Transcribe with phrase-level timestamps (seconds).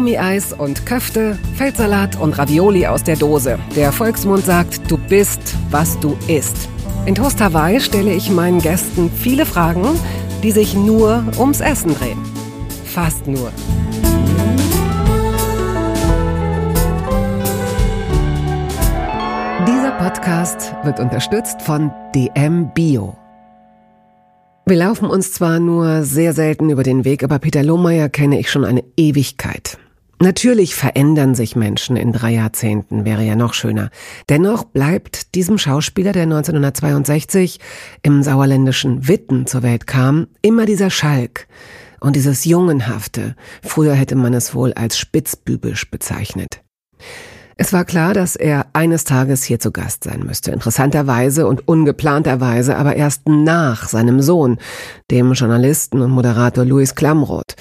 [0.00, 3.58] Gummieis und Köfte, Feldsalat und Ravioli aus der Dose.
[3.76, 6.70] Der Volksmund sagt, du bist, was du isst.
[7.04, 9.84] In Toast Hawaii stelle ich meinen Gästen viele Fragen,
[10.42, 12.18] die sich nur ums Essen drehen.
[12.86, 13.52] Fast nur.
[19.66, 23.18] Dieser Podcast wird unterstützt von DM Bio.
[24.64, 28.50] Wir laufen uns zwar nur sehr selten über den Weg, aber Peter Lohmeier kenne ich
[28.50, 29.76] schon eine Ewigkeit.
[30.22, 33.88] Natürlich verändern sich Menschen in drei Jahrzehnten, wäre ja noch schöner.
[34.28, 37.58] Dennoch bleibt diesem Schauspieler, der 1962
[38.02, 41.46] im sauerländischen Witten zur Welt kam, immer dieser Schalk
[42.00, 43.34] und dieses Jungenhafte.
[43.62, 46.60] Früher hätte man es wohl als spitzbübisch bezeichnet.
[47.56, 50.50] Es war klar, dass er eines Tages hier zu Gast sein müsste.
[50.50, 54.58] Interessanterweise und ungeplanterweise, aber erst nach seinem Sohn,
[55.10, 57.56] dem Journalisten und Moderator Louis Klamroth.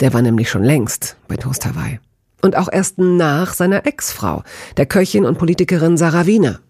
[0.00, 2.00] Der war nämlich schon längst bei Toast Hawaii.
[2.42, 4.42] Und auch erst nach seiner Ex-Frau,
[4.76, 6.60] der Köchin und Politikerin Sarah Wiener.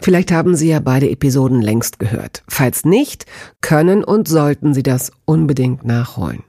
[0.00, 2.42] Vielleicht haben Sie ja beide Episoden längst gehört.
[2.48, 3.26] Falls nicht,
[3.60, 6.42] können und sollten Sie das unbedingt nachholen.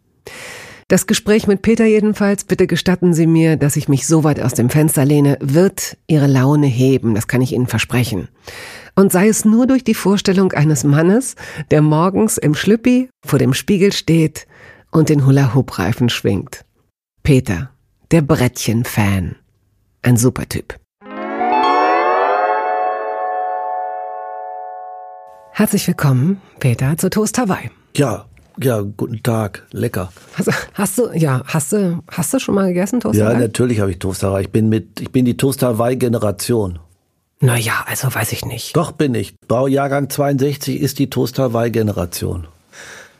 [0.88, 4.54] Das Gespräch mit Peter jedenfalls, bitte gestatten Sie mir, dass ich mich so weit aus
[4.54, 8.28] dem Fenster lehne, wird Ihre Laune heben, das kann ich Ihnen versprechen.
[8.96, 11.36] Und sei es nur durch die Vorstellung eines Mannes,
[11.72, 14.48] der morgens im Schlüppi vor dem Spiegel steht
[14.92, 16.66] und den Hula-Hoop-Reifen schwingt.
[17.24, 17.72] Peter,
[18.12, 19.36] der Brettchen-Fan.
[20.04, 20.76] Ein super Typ.
[25.54, 27.70] Herzlich willkommen, Peter, zu Toast Hawaii.
[27.96, 28.26] Ja,
[28.62, 30.12] ja, guten Tag, lecker.
[30.36, 33.92] Hast, hast, du, ja, hast du, hast du schon mal gegessen, Toast Ja, natürlich habe
[33.92, 34.44] ich Toast Hawaii.
[34.44, 36.80] Ich bin mit, ich bin die Toast Hawaii Generation.
[37.40, 38.76] Naja, also weiß ich nicht.
[38.76, 39.36] Doch bin ich.
[39.48, 42.48] Baujahrgang 62 ist die Toast Hawaii Generation.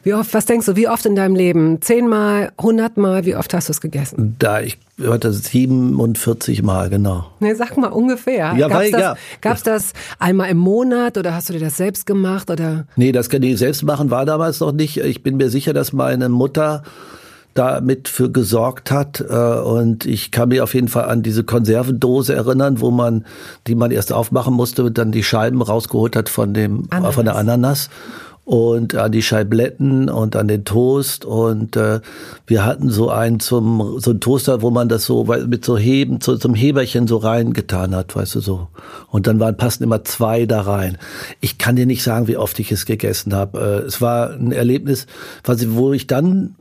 [0.04, 1.82] Wie oft, was denkst du, wie oft in deinem Leben?
[1.82, 4.36] Zehnmal, hundertmal, wie oft hast du es gegessen?
[4.40, 7.26] Da, ich hörte 47 Mal, genau.
[7.40, 8.54] Nee, sag mal ungefähr.
[8.58, 9.16] Ja, gab's weil, das, ja.
[9.42, 12.86] Gab's das einmal im Monat oder hast du dir das selbst gemacht oder?
[12.96, 14.98] Nee, das kann ich selbst machen, war damals noch nicht.
[14.98, 16.84] Ich bin mir sicher, dass meine Mutter
[17.54, 22.34] damit für gesorgt hat äh, und ich kann mich auf jeden Fall an diese Konservendose
[22.34, 23.26] erinnern, wo man,
[23.68, 27.16] die man erst aufmachen musste und dann die Scheiben rausgeholt hat von dem Ananas.
[27.16, 27.90] von der Ananas
[28.44, 32.02] und an die Scheibletten und an den Toast und äh,
[32.48, 36.20] wir hatten so einen zum so einen Toaster, wo man das so mit so Heben
[36.22, 38.68] so zum Heberchen so reingetan hat, weißt du so.
[39.10, 40.98] Und dann waren passen immer zwei da rein.
[41.40, 43.60] Ich kann dir nicht sagen, wie oft ich es gegessen habe.
[43.60, 45.06] Äh, es war ein Erlebnis,
[45.44, 46.56] was wo ich dann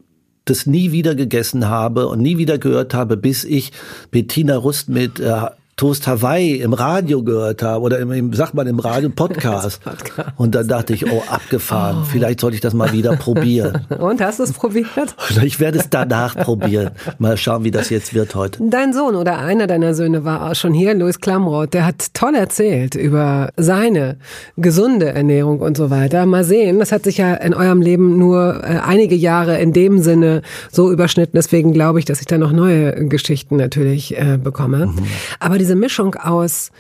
[0.44, 3.72] das nie wieder gegessen habe und nie wieder gehört habe, bis ich
[4.10, 5.46] Bettina Rust mit äh,
[5.80, 9.82] Toast Hawaii im Radio gehört habe oder im, im sagt man im Radio Podcast.
[9.82, 10.28] Podcast.
[10.36, 12.04] Und dann dachte ich, oh, abgefahren.
[12.04, 13.86] Vielleicht sollte ich das mal wieder probieren.
[13.98, 14.86] Und hast du es probiert?
[15.42, 16.90] Ich werde es danach probieren.
[17.18, 18.62] Mal schauen, wie das jetzt wird heute.
[18.62, 22.34] Dein Sohn oder einer deiner Söhne war auch schon hier, Louis Klamroth, der hat toll
[22.34, 24.18] erzählt über seine
[24.58, 26.26] gesunde Ernährung und so weiter.
[26.26, 30.02] Mal sehen, das hat sich ja in eurem Leben nur äh, einige Jahre in dem
[30.02, 31.32] Sinne so überschnitten.
[31.36, 34.86] Deswegen glaube ich, dass ich da noch neue Geschichten natürlich äh, bekomme.
[34.86, 34.98] Mhm.
[35.38, 36.70] Aber diese Mischung aus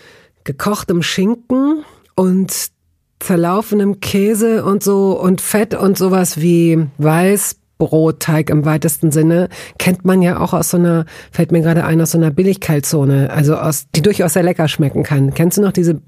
[0.44, 1.84] gekochtem Schinken
[2.14, 2.70] und
[3.18, 10.22] zerlaufenem Käse und so und Fett und sowas wie Weißbrotteig im weitesten Sinne kennt man
[10.22, 13.86] ja auch aus so einer, fällt mir gerade ein, aus so einer Billigkaltzone, also aus,
[13.94, 15.34] die durchaus sehr lecker schmecken kann.
[15.34, 16.00] Kennst du noch diese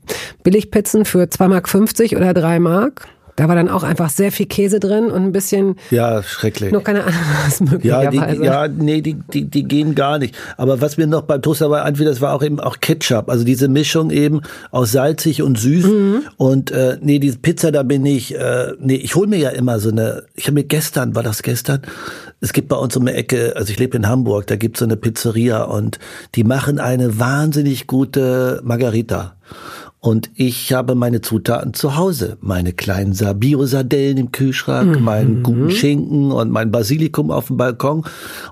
[0.42, 3.08] Billigpizzen für 2,50 Mark oder 3 Mark?
[3.36, 5.76] Da war dann auch einfach sehr viel Käse drin und ein bisschen.
[5.90, 6.70] Ja, schrecklich.
[6.70, 8.38] Nur keine Ananas Ja, möglicherweise.
[8.38, 10.34] die, ja, nee, die, die, die gehen gar nicht.
[10.58, 13.44] Aber was mir noch beim Toaster war, entweder das war auch eben auch Ketchup, also
[13.44, 15.86] diese Mischung eben aus salzig und süß.
[16.36, 19.78] Und äh, nee, diese Pizza, da bin ich, äh, nee, ich hol mir ja immer
[19.78, 21.80] so eine, ich habe mir gestern, war das gestern,
[22.40, 24.84] es gibt bei uns um die Ecke, also ich lebe in Hamburg, da gibt's so
[24.84, 25.98] eine Pizzeria und
[26.34, 29.36] die machen eine wahnsinnig gute Margarita.
[30.04, 32.36] Und ich habe meine Zutaten zu Hause.
[32.40, 38.04] Meine kleinen Sa- Bio-Sardellen im Kühlschrank, meinen guten Schinken und mein Basilikum auf dem Balkon.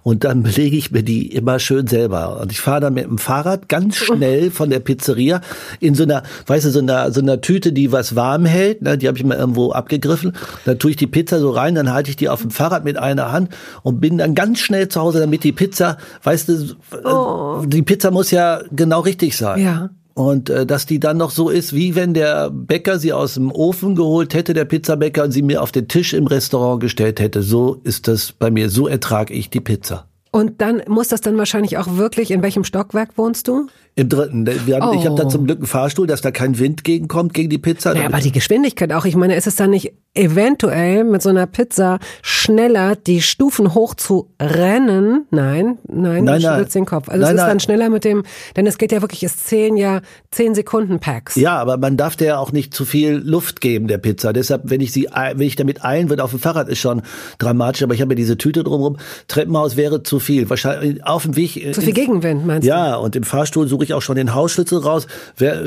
[0.04, 2.38] Und dann belege ich mir die immer schön selber.
[2.40, 5.40] Und ich fahre dann mit dem Fahrrad ganz schnell von der Pizzeria
[5.80, 8.82] in so einer, weißt du, so einer, so einer Tüte, die was warm hält.
[8.82, 10.34] Ne, die habe ich mal irgendwo abgegriffen.
[10.66, 12.96] Dann tue ich die Pizza so rein, dann halte ich die auf dem Fahrrad mit
[12.96, 13.48] einer Hand
[13.82, 18.12] und bin dann ganz schnell zu Hause, damit die Pizza, weißt du, äh, die Pizza
[18.12, 19.60] muss ja genau richtig sein.
[19.60, 19.90] Ja.
[20.14, 23.52] Und äh, dass die dann noch so ist, wie wenn der Bäcker sie aus dem
[23.52, 27.42] Ofen geholt hätte, der Pizzabäcker, und sie mir auf den Tisch im Restaurant gestellt hätte.
[27.42, 28.68] So ist das bei mir.
[28.68, 30.09] So ertrage ich die Pizza.
[30.32, 33.66] Und dann muss das dann wahrscheinlich auch wirklich, in welchem Stockwerk wohnst du?
[33.96, 34.46] Im dritten.
[34.46, 34.98] Wir haben, oh.
[34.98, 37.94] Ich habe da zum Glück einen Fahrstuhl, dass da kein Wind gegenkommt gegen die Pizza.
[37.96, 39.04] Ja, aber die Geschwindigkeit auch.
[39.04, 43.94] Ich meine, ist es dann nicht eventuell mit so einer Pizza schneller die Stufen hoch
[43.94, 45.26] zu rennen?
[45.30, 46.66] Nein, nein, nein, du nein.
[46.72, 47.08] den Kopf.
[47.08, 47.48] Also nein, es ist nein.
[47.48, 48.22] dann schneller mit dem,
[48.56, 50.00] denn es geht ja wirklich, es zählen ja
[50.30, 51.34] 10 Sekunden Packs.
[51.34, 54.32] Ja, aber man darf der auch nicht zu viel Luft geben, der Pizza.
[54.32, 57.02] Deshalb, wenn ich sie, wenn ich damit eilen würde auf dem Fahrrad, ist schon
[57.38, 57.82] dramatisch.
[57.82, 58.98] Aber ich habe ja diese Tüte drumherum.
[59.26, 60.48] Treppenhaus wäre zu viel.
[60.48, 61.74] Wahrscheinlich auf dem Weg.
[61.74, 62.68] Zu viel Gegenwind, meinst du?
[62.68, 65.06] Ja, und im Fahrstuhl suche ich auch schon den Hausschlüssel raus,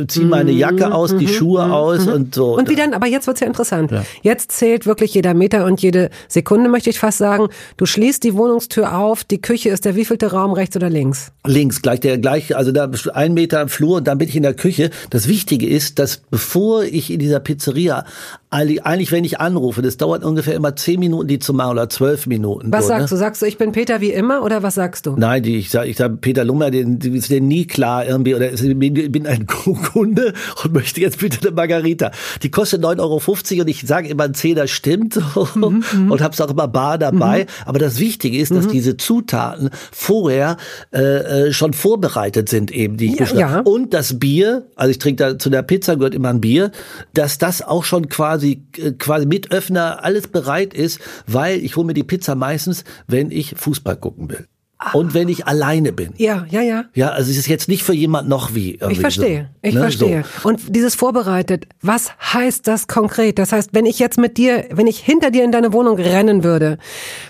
[0.07, 2.13] ziehe meine Jacke aus, die mhm, Schuhe mhm, aus mhm.
[2.13, 2.57] und so.
[2.57, 3.91] Und wie dann, aber jetzt wird's ja interessant.
[3.91, 4.03] Ja.
[4.21, 7.47] Jetzt zählt wirklich jeder Meter und jede Sekunde, möchte ich fast sagen.
[7.77, 11.31] Du schließt die Wohnungstür auf, die Küche ist der wievielte Raum, rechts oder links?
[11.45, 14.43] Links, gleich der gleich, also da ein Meter im Flur und dann bin ich in
[14.43, 14.89] der Küche.
[15.09, 18.05] Das Wichtige ist, dass bevor ich in dieser Pizzeria
[18.53, 22.27] eigentlich, wenn ich anrufe, das dauert ungefähr immer zehn Minuten, die zu machen oder zwölf
[22.27, 22.71] Minuten.
[22.71, 23.09] Was so, sagst ne?
[23.09, 23.15] du?
[23.17, 25.15] Sagst du, ich bin Peter wie immer oder was sagst du?
[25.17, 28.53] Nein, die, ich sage ich sag, Peter Lummer, den, ist dir nie klar irgendwie, oder
[28.53, 29.47] ich bin ein
[29.93, 30.33] Kunde
[30.63, 32.11] und möchte jetzt bitte eine Margarita.
[32.43, 35.19] Die kostet 9,50 Euro und ich sage immer, ein Zehner stimmt
[35.55, 37.43] mhm, und hab's auch immer bar dabei.
[37.43, 37.47] Mhm.
[37.65, 38.71] Aber das Wichtige ist, dass mhm.
[38.71, 40.57] diese Zutaten vorher
[40.91, 43.59] äh, äh, schon vorbereitet sind eben, die ich ja, ja.
[43.61, 46.71] Und das Bier, also ich trinke da zu der Pizza gehört immer ein Bier,
[47.13, 51.75] dass das auch schon quasi quasi, äh, quasi mit Öffner alles bereit ist, weil ich
[51.75, 54.47] hole mir die Pizza meistens, wenn ich Fußball gucken will.
[54.93, 56.13] Und wenn ich alleine bin.
[56.17, 56.85] Ja, ja, ja.
[56.93, 58.79] Ja, also es ist jetzt nicht für jemand noch wie.
[58.89, 59.81] Ich verstehe, so, ich ne?
[59.81, 60.25] verstehe.
[60.41, 60.49] So.
[60.49, 63.39] Und dieses vorbereitet, was heißt das konkret?
[63.39, 66.43] Das heißt, wenn ich jetzt mit dir, wenn ich hinter dir in deine Wohnung rennen
[66.43, 66.77] würde,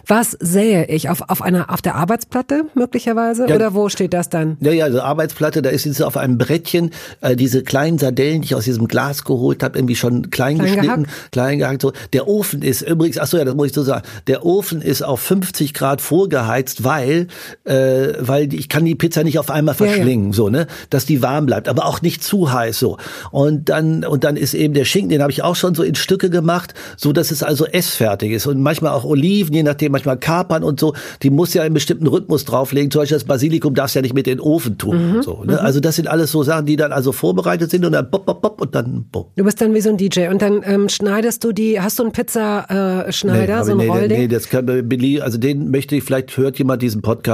[0.07, 1.09] was sähe ich?
[1.09, 3.47] Auf, auf einer, auf der Arbeitsplatte möglicherweise?
[3.47, 3.55] Ja.
[3.55, 4.57] Oder wo steht das dann?
[4.61, 6.91] Ja, ja, also Arbeitsplatte, da ist jetzt auf einem Brettchen
[7.21, 10.67] äh, diese kleinen Sardellen, die ich aus diesem Glas geholt habe, irgendwie schon klein, klein
[10.67, 11.31] geschnitten, gehackt.
[11.31, 11.81] klein gehackt.
[11.81, 11.93] So.
[12.13, 15.03] Der Ofen ist übrigens, ach so, ja, das muss ich so sagen, der Ofen ist
[15.03, 17.27] auf 50 Grad vorgeheizt, weil
[17.63, 20.35] äh, weil ich kann die Pizza nicht auf einmal verschlingen, ja, ja.
[20.35, 22.97] so ne, dass die warm bleibt, aber auch nicht zu heiß so.
[23.31, 25.95] Und dann und dann ist eben der Schinken, den habe ich auch schon so in
[25.95, 30.17] Stücke gemacht, so dass es also essfertig ist und manchmal auch Oliven, je nachdem, manchmal
[30.17, 30.93] Kapern und so.
[31.21, 32.91] Die muss ja einen bestimmten Rhythmus drauflegen.
[32.91, 35.15] Zum Beispiel das Basilikum darfst ja nicht mit in den Ofen tun.
[35.15, 35.53] Mhm, so, ne?
[35.53, 35.59] Mhm.
[35.59, 38.41] Also das sind alles so Sachen, die dann also vorbereitet sind und dann pop pop
[38.41, 39.35] pop und dann pop.
[39.35, 41.79] Du bist dann wie so ein DJ und dann ähm, schneidest du die.
[41.79, 44.17] Hast du einen Pizzaschneider, äh, Schneider, nee, so ein nee, Rollding?
[44.19, 46.03] Nee, das kann Billy, also den möchte ich.
[46.03, 47.32] Vielleicht hört jemand diesen Podcast.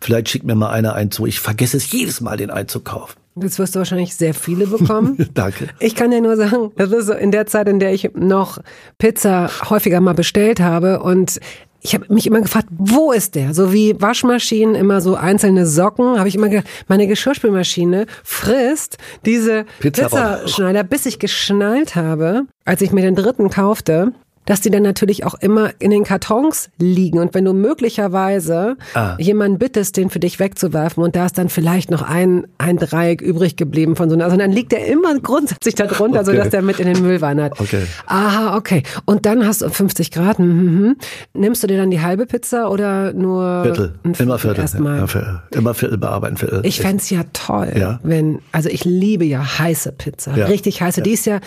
[0.00, 1.26] Vielleicht schickt mir mal einer ein zu.
[1.26, 3.20] Ich vergesse es jedes Mal, den einzukaufen.
[3.36, 5.16] Jetzt wirst du wahrscheinlich sehr viele bekommen.
[5.34, 5.68] Danke.
[5.78, 8.58] Ich kann dir nur sagen, das ist so in der Zeit, in der ich noch
[8.98, 11.40] Pizza häufiger mal bestellt habe und
[11.82, 13.54] ich habe mich immer gefragt, wo ist der?
[13.54, 19.64] So wie Waschmaschinen immer so einzelne Socken, habe ich immer gedacht, meine Geschirrspülmaschine frisst diese
[19.78, 24.12] Pizzaschneider, bis ich geschnallt habe, als ich mir den dritten kaufte,
[24.46, 27.18] dass die dann natürlich auch immer in den Kartons liegen.
[27.18, 29.16] Und wenn du möglicherweise ah.
[29.18, 33.20] jemanden bittest, den für dich wegzuwerfen und da ist dann vielleicht noch ein, ein Dreieck
[33.20, 36.32] übrig geblieben von so einer, also dann liegt der immer grundsätzlich da drunter, okay.
[36.32, 37.60] sodass der mit in den Müll wandert.
[37.60, 37.84] Okay.
[38.06, 38.82] Aha, okay.
[39.04, 40.38] Und dann hast du 50 Grad.
[40.38, 40.96] Mhm.
[41.34, 43.94] Nimmst du dir dann die halbe Pizza oder nur Viertel?
[44.18, 44.60] Immer Viertel.
[44.60, 44.98] Erstmal.
[44.98, 45.42] Ja, Viertel.
[45.52, 46.60] Immer Viertel bearbeiten, Viertel.
[46.64, 48.00] Ich fände ja toll, ja.
[48.02, 50.36] wenn, also ich liebe ja heiße Pizza.
[50.36, 50.46] Ja.
[50.46, 51.02] Richtig heiße.
[51.02, 51.40] Die ist ja,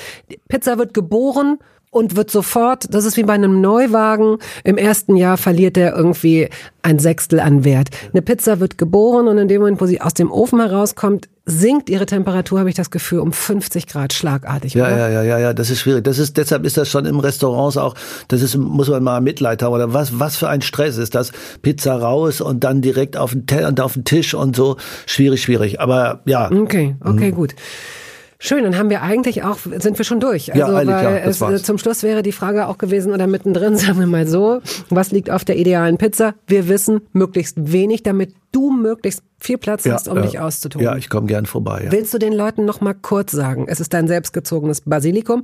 [0.47, 1.57] Pizza wird geboren
[1.93, 6.49] und wird sofort, das ist wie bei einem Neuwagen, im ersten Jahr verliert er irgendwie
[6.81, 7.89] ein Sechstel an Wert.
[8.11, 11.89] Eine Pizza wird geboren und in dem Moment, wo sie aus dem Ofen herauskommt, sinkt
[11.89, 14.73] ihre Temperatur, habe ich das Gefühl, um 50 Grad schlagartig.
[14.73, 14.97] Ja, oder?
[14.97, 16.03] ja, ja, ja, ja, das ist schwierig.
[16.03, 17.95] Das ist, deshalb ist das schon im Restaurants auch,
[18.29, 19.73] das ist, muss man mal Mitleid haben.
[19.73, 21.31] Oder was, was für ein Stress ist das?
[21.61, 24.77] Pizza raus und dann direkt auf den, und auf den Tisch und so.
[25.05, 25.81] Schwierig, schwierig.
[25.81, 26.49] Aber ja.
[26.49, 27.35] Okay, okay, mhm.
[27.35, 27.55] gut.
[28.45, 30.53] Schön, dann haben wir eigentlich auch, sind wir schon durch.
[30.53, 34.01] Also, ja, weil es, äh, zum Schluss wäre die Frage auch gewesen oder mittendrin, sagen
[34.01, 34.59] wir mal so,
[34.89, 36.35] was liegt auf der idealen Pizza?
[36.45, 40.85] Wir wissen möglichst wenig, damit du möglichst viel Platz ja, hast, um äh, dich auszutoben.
[40.85, 41.83] Ja, ich komme gern vorbei.
[41.85, 41.91] Ja.
[41.93, 45.43] Willst du den Leuten noch mal kurz sagen, es ist dein selbstgezogenes Basilikum.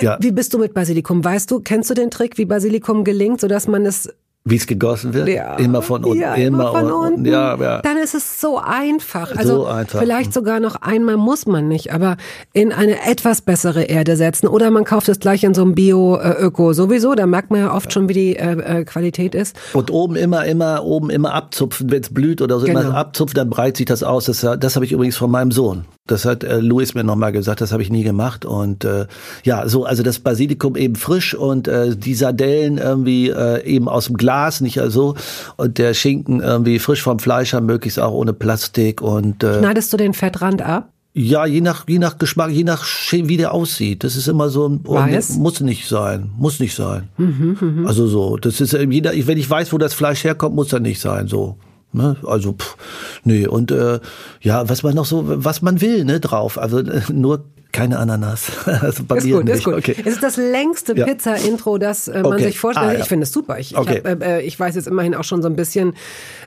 [0.00, 0.18] Ja.
[0.20, 1.22] Wie bist du mit Basilikum?
[1.22, 4.12] Weißt du, kennst du den Trick, wie Basilikum gelingt, sodass man es
[4.44, 5.28] wie es gegossen wird?
[5.28, 5.54] Ja.
[5.56, 6.20] Immer von unten.
[6.20, 7.14] Ja, immer, immer von unten.
[7.14, 7.24] unten.
[7.26, 7.82] Ja, ja.
[7.82, 9.36] Dann ist es so einfach.
[9.36, 10.00] Also so einfach.
[10.00, 12.16] vielleicht sogar noch einmal muss man nicht, aber
[12.52, 14.48] in eine etwas bessere Erde setzen.
[14.48, 16.72] Oder man kauft es gleich in so einem Bio-Öko.
[16.72, 19.56] Sowieso, da merkt man ja oft schon, wie die äh, äh, Qualität ist.
[19.74, 22.66] Und oben immer, immer, oben immer abzupfen, wenn es blüht oder so.
[22.66, 22.80] Genau.
[22.80, 24.24] Immer abzupfen, dann breitet sich das aus.
[24.24, 25.84] Das, das habe ich übrigens von meinem Sohn.
[26.12, 28.44] Das hat äh, Louis mir nochmal gesagt, das habe ich nie gemacht.
[28.44, 29.06] Und äh,
[29.44, 34.06] ja, so, also das Basilikum eben frisch und äh, die Sardellen irgendwie äh, eben aus
[34.06, 35.14] dem Glas, nicht also.
[35.56, 39.00] Und der Schinken irgendwie frisch vom Fleischer, möglichst auch ohne Plastik.
[39.00, 40.90] Und äh, Schneidest du den Fettrand ab?
[41.14, 44.04] Ja, je nach, je nach Geschmack, je nach wie der aussieht.
[44.04, 45.36] Das ist immer so ein, weiß?
[45.36, 47.08] muss nicht sein, muss nicht sein.
[47.16, 50.80] Mhm, also so, das ist jeder, wenn ich weiß, wo das Fleisch herkommt, muss er
[50.80, 51.56] nicht sein, so.
[51.92, 52.16] Ne?
[52.26, 52.76] Also, pff,
[53.24, 54.00] nee, und äh,
[54.40, 56.58] ja, was man noch so, was man will, ne, drauf.
[56.58, 56.82] Also
[57.12, 58.52] nur keine Ananas.
[58.82, 59.54] Also bei ist mir gut, nicht.
[59.56, 59.74] ist gut.
[59.74, 59.94] Okay.
[59.98, 61.06] Es ist das längste ja.
[61.06, 62.44] Pizza-Intro, das äh, man okay.
[62.44, 62.88] sich vorstellt.
[62.88, 63.00] Ah, ja.
[63.00, 63.58] Ich finde es super.
[63.58, 64.00] Ich, okay.
[64.02, 65.94] ich, hab, äh, ich weiß jetzt immerhin auch schon so ein bisschen,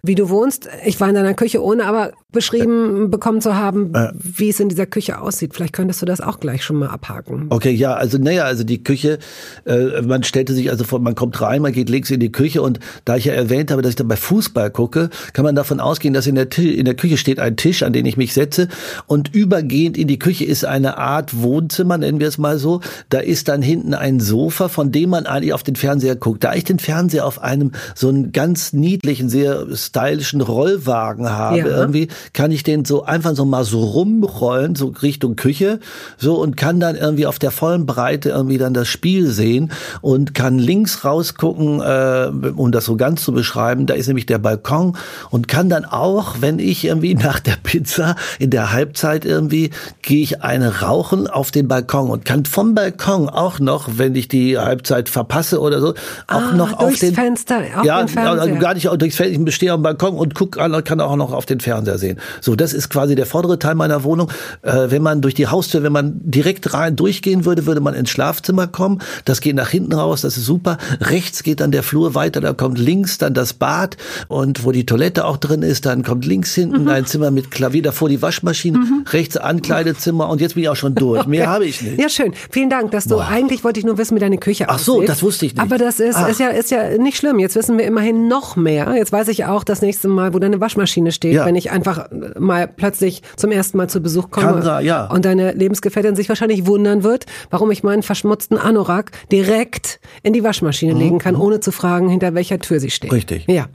[0.02, 0.68] wie du wohnst.
[0.86, 4.12] Ich war in deiner Küche, ohne aber beschrieben bekommen zu haben, äh.
[4.16, 5.54] wie es in dieser Küche aussieht.
[5.54, 7.48] Vielleicht könntest du das auch gleich schon mal abhaken.
[7.50, 9.20] Okay, ja, also naja, also die Küche,
[9.66, 12.62] äh, man stellte sich also vor, man kommt rein, man geht links in die Küche
[12.62, 15.80] und da ich ja erwähnt habe, dass ich dann bei Fußball gucke, kann man davon
[15.80, 18.68] ausgehen, dass in der, in der Küche steht ein Tisch, an den ich mich setze
[19.08, 22.82] und übergehend in die Küche ist eine Art Wohnzimmer, nennen wir es mal so.
[23.10, 26.44] Da ist dann hinten ein Sofa, von dem man eigentlich auf den Fernseher guckt.
[26.44, 31.66] Da ich den Fernseher auf einem so einen ganz niedlichen, sehr stylischen Rollwagen habe, ja.
[31.66, 35.80] irgendwie kann ich den so einfach so mal so rumrollen, so Richtung Küche,
[36.18, 40.34] so und kann dann irgendwie auf der vollen Breite irgendwie dann das Spiel sehen und
[40.34, 44.98] kann links rausgucken, äh, um das so ganz zu beschreiben, da ist nämlich der Balkon
[45.30, 50.22] und kann dann auch, wenn ich irgendwie nach der Pizza in der Halbzeit irgendwie gehe
[50.22, 54.58] ich eine rauchen auf den Balkon und kann vom Balkon auch noch, wenn ich die
[54.58, 55.94] Halbzeit verpasse oder so,
[56.28, 58.56] auch ah, noch auf den Fenster, auf ja, den Fernseher.
[58.56, 61.46] gar nicht durchs Fenster, ich stehe am Balkon und guck an, kann auch noch auf
[61.46, 62.20] den Fernseher sehen.
[62.42, 64.32] So, das ist quasi der vordere Teil meiner Wohnung.
[64.62, 68.10] Äh, wenn man durch die Haustür, wenn man direkt rein durchgehen würde, würde man ins
[68.10, 69.00] Schlafzimmer kommen.
[69.26, 70.78] Das geht nach hinten raus, das ist super.
[71.02, 73.98] Rechts geht dann der Flur weiter, da kommt links dann das Bad
[74.28, 76.90] und wo die Toilette auch drin ist, dann kommt links hinten mhm.
[76.90, 79.06] ein Zimmer mit Klavier, davor die Waschmaschine, mhm.
[79.12, 81.26] rechts Ankleidezimmer und jetzt bin ich auch schon durch.
[81.26, 82.00] Mehr habe ich nicht.
[82.00, 82.34] Ja, schön.
[82.50, 83.28] Vielen Dank, dass du, Boah.
[83.28, 84.82] eigentlich wollte ich nur wissen, wie deine Küche aussieht.
[84.82, 85.62] Ach so, das wusste ich nicht.
[85.62, 87.40] Aber das ist, ist ja, ist ja nicht schlimm.
[87.40, 88.96] Jetzt wissen wir immerhin noch mehr.
[88.96, 91.46] Jetzt weiß ich auch das nächste Mal, wo deine Waschmaschine steht, ja.
[91.46, 92.08] wenn ich einfach
[92.40, 94.48] mal plötzlich zum ersten Mal zu Besuch komme.
[94.48, 95.06] Kamera, ja.
[95.06, 100.44] Und deine Lebensgefährtin sich wahrscheinlich wundern wird, warum ich meinen verschmutzten Anorak direkt in die
[100.44, 101.00] Waschmaschine mhm.
[101.00, 101.42] legen kann, mhm.
[101.42, 103.12] ohne zu fragen, hinter welcher Tür sie steht.
[103.12, 103.46] Richtig.
[103.48, 103.68] Ja.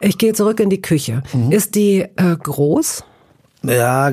[0.00, 1.22] Ich gehe zurück in die Küche.
[1.32, 1.52] Mhm.
[1.52, 3.04] Ist die äh, groß?
[3.64, 4.12] Ja,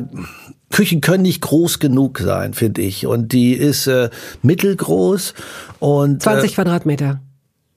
[0.70, 3.08] Küchen können nicht groß genug sein, finde ich.
[3.08, 4.10] Und die ist äh,
[4.44, 5.34] mittelgroß
[5.80, 7.22] und 20 äh, Quadratmeter.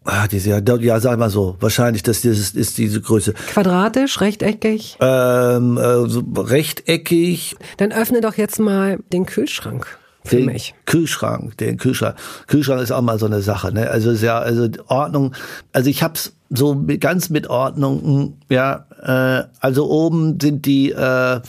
[0.04, 1.56] Ah, diese, ja, ja, sag mal so.
[1.60, 3.34] Wahrscheinlich, das ist, ist diese Größe.
[3.34, 4.96] Quadratisch, rechteckig?
[5.00, 7.56] Ähm, äh, so rechteckig.
[7.76, 9.98] Dann öffne doch jetzt mal den Kühlschrank.
[10.24, 10.74] Für den mich.
[10.86, 12.16] Kühlschrank, den Kühlschrank.
[12.46, 13.90] Kühlschrank ist auch mal so eine Sache, ne?
[13.90, 15.34] Also ja, also Ordnung.
[15.72, 18.02] Also ich hab's so ganz mit Ordnung.
[18.02, 21.40] Hm, ja, äh, also oben sind die äh,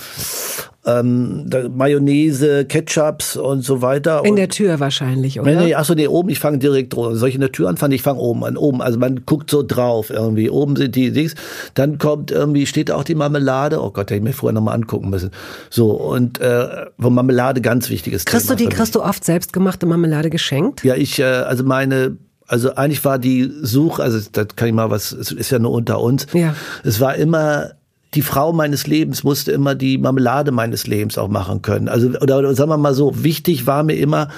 [0.85, 4.23] ähm, Mayonnaise, Ketchups und so weiter.
[4.25, 5.51] In der Tür wahrscheinlich, oder?
[5.51, 7.15] Nee, nee, achso, nee, oben, ich fange direkt drunter.
[7.15, 7.93] Soll ich in der Tür anfangen?
[7.93, 8.81] Ich fange oben an, oben.
[8.81, 10.49] Also man guckt so drauf irgendwie.
[10.49, 11.35] Oben sind die Dings.
[11.73, 13.81] Dann kommt irgendwie, steht auch die Marmelade.
[13.81, 15.31] Oh Gott, hätte ich mir vorher nochmal angucken müssen.
[15.69, 19.85] So, und äh, wo Marmelade ganz wichtiges Kriegst Thema du die, kriegst du oft selbstgemachte
[19.85, 20.83] Marmelade geschenkt?
[20.83, 24.89] Ja, ich, äh, also meine also eigentlich war die Suche, also da kann ich mal
[24.89, 26.27] was, es ist ja nur unter uns.
[26.33, 26.55] Ja.
[26.83, 27.71] Es war immer
[28.15, 31.89] die Frau meines Lebens musste immer die Marmelade meines Lebens auch machen können.
[31.89, 34.29] Also, oder, oder sagen wir mal so, wichtig war mir immer,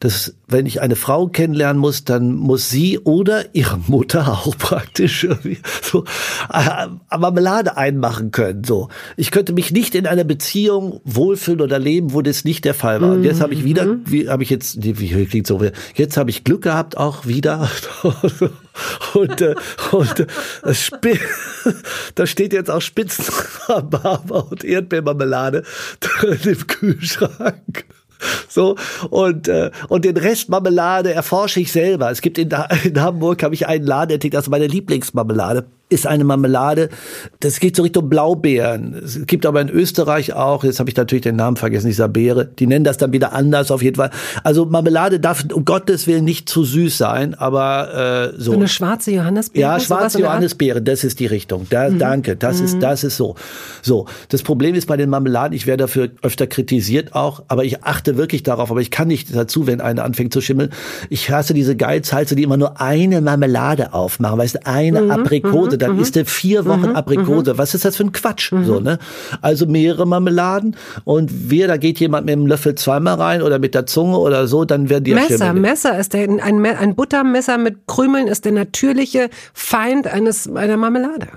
[0.00, 5.26] dass wenn ich eine Frau kennenlernen muss, dann muss sie oder ihre Mutter auch praktisch
[5.82, 6.04] so
[6.52, 8.64] äh, Marmelade einmachen können.
[8.64, 12.74] So, ich könnte mich nicht in einer Beziehung wohlfühlen oder leben, wo das nicht der
[12.74, 13.12] Fall war.
[13.12, 14.02] Und jetzt habe ich wieder, mhm.
[14.06, 15.60] wie habe ich jetzt, wie klingt so,
[15.94, 17.68] jetzt habe ich Glück gehabt auch wieder.
[19.14, 19.54] und äh,
[19.92, 20.26] und äh,
[22.14, 25.64] da steht jetzt auch Spitzenrhabarber und Erdbeermarmelade
[26.00, 27.84] drin im Kühlschrank.
[28.48, 28.76] So,
[29.10, 32.10] und, äh, und den Rest Marmelade erforsche ich selber.
[32.10, 32.50] Es gibt in,
[32.84, 36.90] in Hamburg, habe ich einen Laden entdeckt, das ist meine Lieblingsmarmelade ist eine Marmelade,
[37.40, 38.94] das geht so Richtung Blaubeeren.
[38.94, 42.44] Es gibt aber in Österreich auch, jetzt habe ich natürlich den Namen vergessen, dieser Beere,
[42.46, 44.10] die nennen das dann wieder anders auf jeden Fall.
[44.42, 48.52] Also Marmelade darf um Gottes Willen nicht zu süß sein, aber äh, so.
[48.52, 49.62] So eine schwarze Johannisbeere?
[49.62, 51.66] Ja, schwarze Johannisbeere, das ist die Richtung.
[51.70, 51.98] Da, mhm.
[51.98, 52.64] Danke, das mhm.
[52.64, 53.36] ist das ist so.
[53.82, 57.84] So, das Problem ist bei den Marmeladen, ich werde dafür öfter kritisiert auch, aber ich
[57.84, 60.70] achte wirklich darauf, aber ich kann nicht dazu, wenn eine anfängt zu schimmeln.
[61.08, 65.10] Ich hasse diese Geizhalse, die immer nur eine Marmelade aufmachen, weißt du, eine mhm.
[65.12, 66.02] Aprikose, mhm dann mhm.
[66.02, 66.96] isst er vier Wochen mhm.
[66.96, 67.54] Aprikose.
[67.54, 67.58] Mhm.
[67.58, 68.52] Was ist das für ein Quatsch?
[68.52, 68.64] Mhm.
[68.64, 68.98] So, ne?
[69.40, 73.74] Also mehrere Marmeladen und wir, da geht jemand mit einem Löffel zweimal rein oder mit
[73.74, 77.86] der Zunge oder so, dann werden die Messer, Messer ist der, ein, ein Buttermesser mit
[77.86, 81.28] Krümeln ist der natürliche Feind eines einer Marmelade.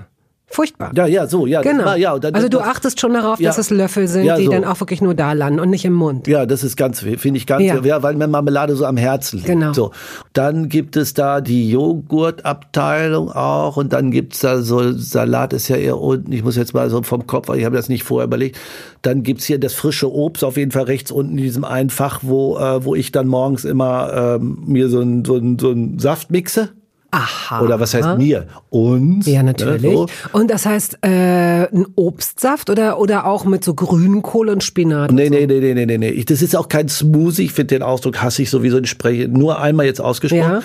[0.50, 0.92] Furchtbar.
[0.94, 1.60] Ja, ja, so, ja.
[1.60, 1.94] Genau.
[1.94, 4.50] Ja, dann, also du achtest schon darauf, ja, dass es Löffel sind, ja, die so.
[4.50, 6.26] dann auch wirklich nur da landen und nicht im Mund.
[6.26, 7.78] Ja, das ist ganz, finde ich ganz, Ja.
[7.82, 8.02] ja.
[8.02, 9.48] weil mir Marmelade so am Herzen liegt.
[9.48, 9.74] Genau.
[9.74, 9.90] So.
[10.32, 15.76] Dann gibt es da die Joghurtabteilung auch und dann gibt's da so, Salat ist ja
[15.76, 18.26] eher unten, ich muss jetzt mal so vom Kopf, weil ich habe das nicht vorher
[18.26, 18.58] überlegt.
[19.02, 22.20] Dann gibt's hier das frische Obst auf jeden Fall rechts unten in diesem einen Fach,
[22.22, 25.98] wo, äh, wo ich dann morgens immer ähm, mir so ein, so ein, so ein
[25.98, 26.70] Saft mixe.
[27.10, 27.62] Aha.
[27.62, 28.46] Oder was heißt mir?
[28.68, 29.26] Uns.
[29.26, 29.80] Ja, ne, natürlich.
[29.80, 30.06] so.
[30.32, 35.10] Und das heißt, äh, ein Obstsaft oder, oder auch mit so Grünkohl und Spinat?
[35.12, 36.10] Nee, nee, nee, nee, nee, nee, nee.
[36.10, 37.44] Ich- Das ist auch kein Smoothie.
[37.44, 38.78] Ich finde den Ausdruck hasse ich sowieso.
[38.78, 40.58] Ich spreche nur einmal jetzt ausgesprochen.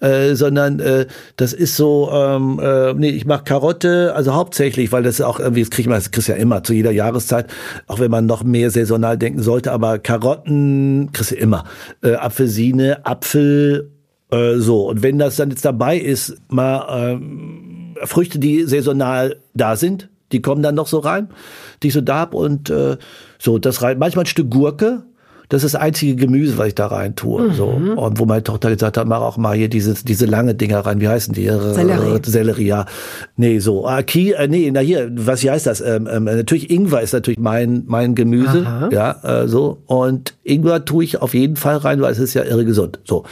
[0.00, 5.02] Äh, sondern äh, das ist so, ähm, äh, nee, ich mache Karotte, also hauptsächlich, weil
[5.02, 7.46] das auch irgendwie, das kriegt man, das kriegst du ja immer zu jeder Jahreszeit,
[7.88, 11.64] auch wenn man noch mehr saisonal denken sollte, aber Karotten kriegst du immer.
[12.02, 13.90] Äh, Apfelsine, Apfel,
[14.30, 14.88] äh, so.
[14.88, 20.42] Und wenn das dann jetzt dabei ist, mal ähm, Früchte, die saisonal da sind, die
[20.42, 21.28] kommen dann noch so rein,
[21.82, 22.96] die ich so da hab und äh,
[23.38, 23.98] so, das rein.
[23.98, 25.02] Manchmal ein Stück Gurke,
[25.50, 27.52] das ist das einzige Gemüse, was ich da rein tue.
[27.52, 27.66] So.
[27.66, 31.00] Und wo meine Tochter gesagt hat, mach auch mal hier diese, diese lange Dinger rein.
[31.00, 31.46] Wie heißen die?
[31.46, 32.20] Sellerie.
[32.24, 32.86] Sellerie, ja.
[33.34, 33.84] Nee, so.
[33.84, 35.80] Ah, Ki, äh, nee, na hier, was heißt das?
[35.80, 38.64] Ähm, ähm, natürlich Ingwer ist natürlich mein, mein Gemüse.
[38.64, 38.88] Aha.
[38.92, 39.82] Ja, äh, so.
[39.86, 43.00] Und Ingwer tue ich auf jeden Fall rein, weil es ist ja irre gesund.
[43.04, 43.24] So.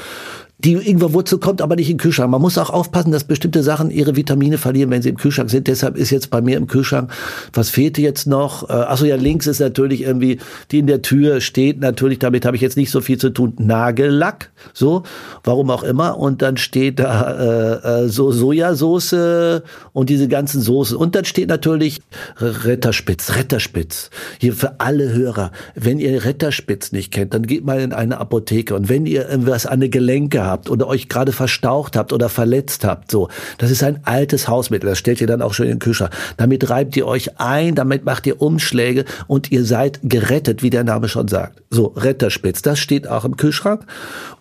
[0.65, 2.33] Die Ingwerwurzel kommt aber nicht in den Kühlschrank.
[2.33, 5.69] Man muss auch aufpassen, dass bestimmte Sachen ihre Vitamine verlieren, wenn sie im Kühlschrank sind.
[5.69, 7.13] Deshalb ist jetzt bei mir im Kühlschrank,
[7.53, 8.69] was fehlte jetzt noch?
[8.69, 10.39] Äh, achso, ja, links ist natürlich irgendwie,
[10.73, 13.53] die in der Tür steht, natürlich, damit habe ich jetzt nicht so viel zu tun.
[13.59, 15.05] Nagellack, so,
[15.45, 16.19] warum auch immer.
[16.19, 19.63] Und dann steht da äh, äh, so Sojasauce
[19.93, 20.97] und diese ganzen Soßen.
[20.97, 22.01] Und dann steht natürlich
[22.39, 24.11] Retterspitz, Retterspitz.
[24.41, 28.75] Hier für alle Hörer, wenn ihr Retterspitz nicht kennt, dann geht mal in eine Apotheke.
[28.75, 32.85] Und wenn ihr irgendwas an die Gelenke habt oder euch gerade verstaucht habt oder verletzt
[32.85, 33.29] habt, so,
[33.59, 36.13] das ist ein altes Hausmittel, das stellt ihr dann auch schon in den Kühlschrank.
[36.37, 40.85] Damit reibt ihr euch ein, damit macht ihr Umschläge und ihr seid gerettet, wie der
[40.85, 41.63] Name schon sagt.
[41.71, 43.85] So, Retterspitz, das steht auch im Kühlschrank.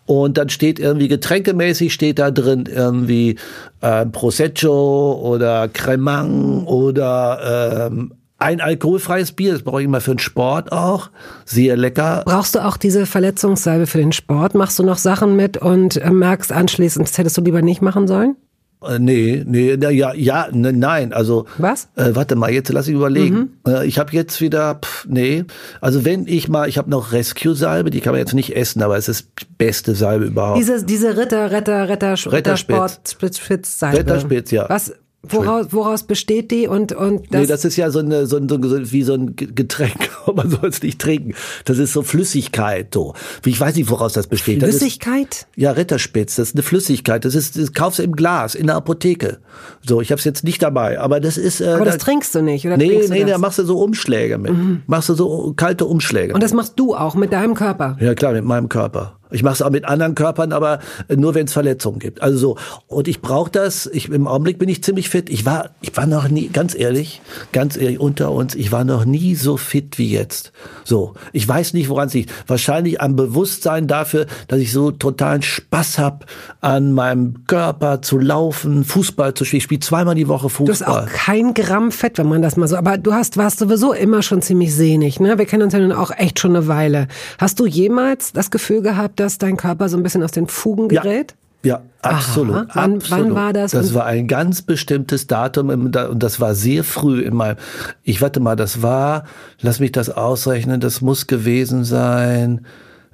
[0.07, 3.35] Und dann steht irgendwie getränkemäßig steht da drin irgendwie
[3.81, 10.19] äh, Prosecco oder Cremant oder ähm, ein alkoholfreies Bier, das brauche ich immer für den
[10.19, 11.09] Sport auch.
[11.45, 12.23] Sehr lecker.
[12.25, 14.53] Brauchst du auch diese Verletzungssalbe für den Sport?
[14.53, 18.07] Machst du noch Sachen mit und äh, merkst anschließend, das hättest du lieber nicht machen
[18.07, 18.35] sollen?
[18.83, 21.47] Äh, nee, nee, na, ja, ja, ne, nein, also.
[21.57, 21.89] Was?
[21.95, 23.57] Äh, warte mal, jetzt lass ich überlegen.
[23.67, 25.45] Äh, ich habe jetzt wieder, pff, nee,
[25.81, 28.95] also wenn ich mal, ich habe noch Rescue-Salbe, die kann man jetzt nicht essen, aber
[28.95, 30.59] es ist die beste Salbe überhaupt.
[30.59, 33.97] Diese, diese Ritter, Retter, Retter, Rittersport, Spitz, Spitz, Salbe.
[33.97, 34.69] Ritterspitz, ja.
[34.69, 34.93] Was,
[35.33, 38.47] woraus, woraus besteht die und, und das, nee, das ist ja so, eine, so, ein,
[38.49, 41.33] so, ein- wie so ein Getränk, aber man soll es nicht trinken.
[41.65, 43.13] Das ist so Flüssigkeit, so.
[43.43, 44.61] Wie Ich weiß nicht, woraus das besteht.
[44.61, 45.47] Das ist, Flüssigkeit?
[45.55, 47.25] ja, Ritterspitz, das ist eine Flüssigkeit.
[47.25, 49.39] Das ist, das kaufst du im Glas, in der Apotheke.
[49.85, 51.61] So, ich habe es jetzt nicht dabei, aber das ist.
[51.61, 54.37] Äh, Aber das da- trinkst du nicht, oder Nee, nee, da machst du so Umschläge
[54.37, 54.53] mit.
[54.87, 56.33] Machst du so kalte Umschläge.
[56.33, 57.97] und das machst du auch mit deinem Körper?
[57.99, 59.13] Ja klar, mit meinem Körper.
[59.31, 60.79] Ich mache es auch mit anderen Körpern, aber
[61.13, 62.21] nur wenn es Verletzungen gibt.
[62.21, 62.57] Also so.
[62.87, 63.87] Und ich brauche das.
[63.91, 65.29] Ich, Im Augenblick bin ich ziemlich fit.
[65.29, 69.05] Ich war, ich war noch nie, ganz ehrlich, ganz ehrlich unter uns, ich war noch
[69.05, 70.51] nie so fit wie jetzt.
[70.83, 71.13] So.
[71.33, 72.31] Ich weiß nicht, woran es liegt.
[72.47, 76.25] Wahrscheinlich am Bewusstsein dafür, dass ich so totalen Spaß hab,
[76.61, 79.57] an meinem Körper zu laufen, Fußball zu spielen.
[79.57, 81.03] Ich spiele zweimal die Woche Du hast Fußball.
[81.03, 82.75] auch kein Gramm Fett, wenn man das mal so.
[82.77, 85.37] Aber du hast, warst sowieso immer schon ziemlich sehnig, ne?
[85.37, 87.07] Wir kennen uns ja nun auch echt schon eine Weile.
[87.37, 90.89] Hast du jemals das Gefühl gehabt, dass dein Körper so ein bisschen aus den Fugen
[90.89, 91.01] Ja.
[91.01, 91.35] gerät?
[91.63, 92.55] Ja, absolut.
[92.55, 92.67] Aha.
[92.73, 93.25] Wann- absolut.
[93.25, 93.71] wann war das?
[93.71, 97.57] Das war ein ganz bestimmtes Datum im, und das war sehr früh in meinem.
[98.03, 99.25] Ich warte mal, das war,
[99.59, 102.65] lass mich das ausrechnen, das muss gewesen sein.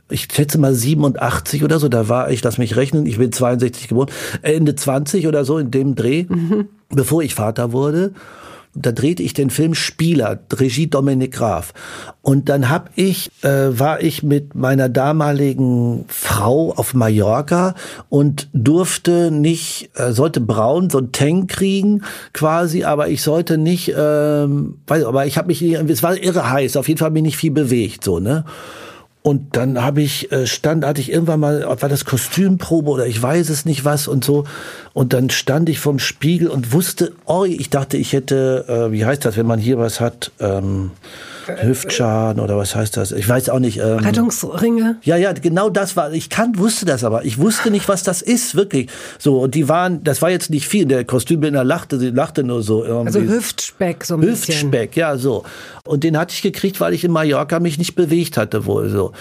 [0.10, 3.88] Ich schätze mal 87 oder so, da war ich, lass mich rechnen, ich bin 62
[3.88, 4.10] geboren,
[4.42, 6.68] Ende 20 oder so in dem Dreh, Mhm.
[6.90, 8.12] bevor ich Vater wurde.
[8.76, 11.74] Da drehte ich den Film Spieler, Regie Dominik Graf.
[12.22, 17.76] Und dann hab ich, äh, war ich mit meiner damaligen Frau auf Mallorca
[18.10, 23.94] und durfte nicht, äh, sollte braun so ein Tank kriegen quasi, aber ich sollte nicht,
[23.96, 27.38] ähm, weiß, aber ich habe mich, es war irre heiß, auf jeden Fall bin ich
[27.38, 28.46] viel bewegt, so ne.
[29.24, 33.50] Und dann habe ich äh, stand, hatte irgendwann mal, war das Kostümprobe oder ich weiß
[33.50, 34.44] es nicht was und so.
[34.92, 39.06] Und dann stand ich vorm Spiegel und wusste, oh, ich dachte, ich hätte, äh, wie
[39.06, 40.92] heißt das, wenn man hier was hat, ähm,
[41.48, 43.12] Hüftschaden oder was heißt das?
[43.12, 43.78] Ich weiß auch nicht.
[43.80, 44.98] Ähm, Rettungsringe?
[45.04, 46.12] ja, ja, genau das war.
[46.14, 47.26] Ich kann, wusste das aber.
[47.26, 48.90] Ich wusste nicht, was das ist, wirklich.
[49.20, 50.86] So, und die waren, das war jetzt nicht viel.
[50.86, 53.20] Der Kostümbildner lachte, sie lachte nur so irgendwie.
[53.20, 54.56] Also Hüftspeck so ein bisschen.
[54.56, 55.44] Hüftspeck, ja, so.
[55.86, 59.12] Und den hatte ich gekriegt, weil ich in Mallorca mich nicht bewegt hatte wohl so.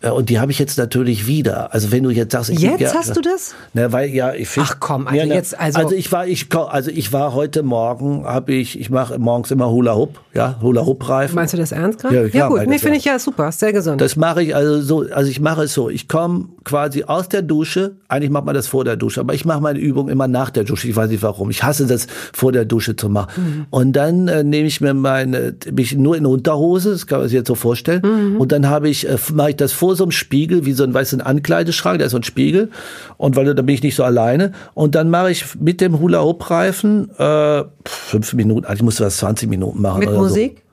[0.00, 1.74] Ja, und die habe ich jetzt natürlich wieder.
[1.74, 3.54] Also wenn du jetzt sagst, ich jetzt hast du das?
[3.74, 6.24] Na, weil ja, ich find, Ach komm, also ja, na, jetzt also also ich war
[6.24, 10.56] ich also ich war heute Morgen habe ich ich mache morgens immer Hula Hoop, ja
[10.62, 11.34] Hula Hoop Reifen.
[11.34, 12.14] Meinst du das ernst gerade?
[12.14, 12.98] Ja, ja, gut, nee, finde ja.
[12.98, 14.00] ich ja super, sehr gesund.
[14.00, 17.42] Das mache ich also so, also ich mache es so, ich komme quasi aus der
[17.42, 20.50] Dusche, eigentlich macht man das vor der Dusche, aber ich mache meine Übung immer nach
[20.50, 21.50] der Dusche, ich weiß nicht warum.
[21.50, 23.32] Ich hasse das vor der Dusche zu machen.
[23.36, 23.66] Mhm.
[23.70, 27.36] Und dann äh, nehme ich mir meine mich nur in Unterhose, das kann man sich
[27.36, 28.40] jetzt so vorstellen, Mhm.
[28.40, 30.94] und dann habe ich äh, mache ich das vor so einem Spiegel, wie so ein
[30.96, 32.70] ein Ankleideschrank, da ist so ein Spiegel.
[33.16, 34.52] Und weil da bin ich nicht so alleine.
[34.74, 39.18] Und dann mache ich mit dem Hula Hoop Reifen äh, fünf Minuten, eigentlich musste das
[39.18, 40.58] 20 Minuten machen Mit Musik?
[40.58, 40.67] So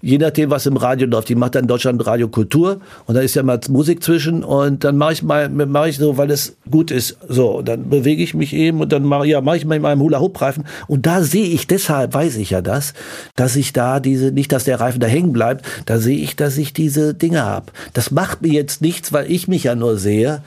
[0.00, 1.28] je nachdem, was im Radio läuft.
[1.28, 4.84] Die macht dann in Deutschland Radio Kultur und da ist ja mal Musik zwischen und
[4.84, 7.18] dann mache ich mal, mache ich so, weil es gut ist.
[7.28, 9.82] So, und dann bewege ich mich eben und dann mache ja, mache ich mal in
[9.82, 12.94] meinem Hula Hoop Reifen und da sehe ich, deshalb weiß ich ja das,
[13.34, 16.56] dass ich da diese, nicht, dass der Reifen da hängen bleibt, da sehe ich, dass
[16.58, 17.66] ich diese Dinge habe.
[17.92, 20.42] Das macht mir jetzt nichts, weil ich mich ja nur sehe.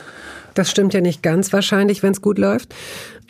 [0.53, 2.73] Das stimmt ja nicht ganz wahrscheinlich, wenn es gut läuft.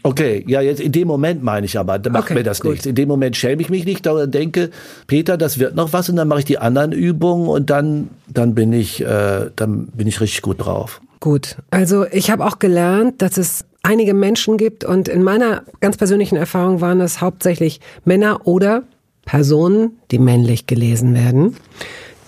[0.04, 2.72] Okay, ja, jetzt in dem Moment meine ich aber, da macht Okay, mir das gut.
[2.72, 2.86] nichts.
[2.86, 4.70] In dem Moment schäme ich mich nicht, sondern denke,
[5.08, 8.56] Peter, das wird noch was und dann mache ich die anderen Übungen und dann, dann
[8.56, 11.02] bin ich, äh, dann bin ich richtig gut drauf.
[11.20, 15.98] Gut, also ich habe auch gelernt, dass es einige Menschen gibt und in meiner ganz
[15.98, 18.84] persönlichen Erfahrung waren es hauptsächlich Männer oder
[19.26, 21.56] Personen, die männlich gelesen werden,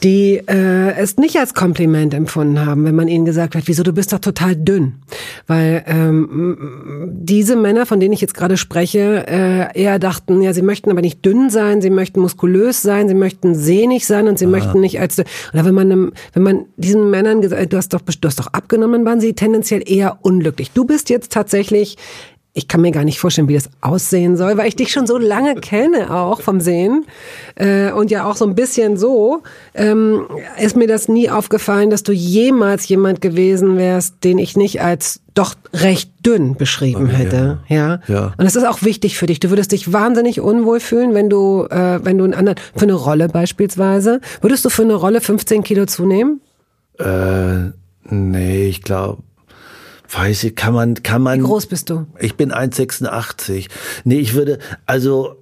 [0.04, 3.94] die äh, es nicht als Kompliment empfunden haben, wenn man ihnen gesagt hat, wieso du
[3.94, 4.96] bist doch total dünn,
[5.48, 10.64] weil ähm, diese Männer, von denen ich jetzt gerade spreche, äh, eher dachten, ja, sie
[10.64, 14.48] möchten aber nicht dünn sein, sie möchten muskulös sein, sie möchten sehnig sein und sie
[14.48, 15.20] möchten nicht als
[15.54, 18.48] oder wenn man einem, wenn man diesen Männern gesagt, du hast doch du hast doch
[18.48, 20.72] abgenommen, waren sie tendenziell eher unglücklich.
[20.72, 21.98] Du bist jetzt tatsächlich
[22.54, 25.18] ich kann mir gar nicht vorstellen, wie das aussehen soll, weil ich dich schon so
[25.18, 27.06] lange kenne, auch vom Sehen.
[27.56, 30.28] Äh, und ja auch so ein bisschen so, ähm,
[30.60, 35.22] ist mir das nie aufgefallen, dass du jemals jemand gewesen wärst, den ich nicht als
[35.34, 37.60] doch recht dünn beschrieben hätte.
[37.70, 38.02] Ja.
[38.08, 38.34] Ja.
[38.38, 39.40] Und das ist auch wichtig für dich.
[39.40, 42.96] Du würdest dich wahnsinnig unwohl fühlen, wenn du, äh, wenn du einen anderen, für eine
[42.96, 46.42] Rolle beispielsweise, würdest du für eine Rolle 15 Kilo zunehmen?
[47.00, 47.72] Äh,
[48.10, 49.24] nee, ich glaube,
[50.12, 51.40] weiß ich, kann man, kann man.
[51.40, 52.08] Wie groß bist du?
[52.20, 53.68] Ich bin 1,86.
[54.04, 55.36] Nee, ich würde, also,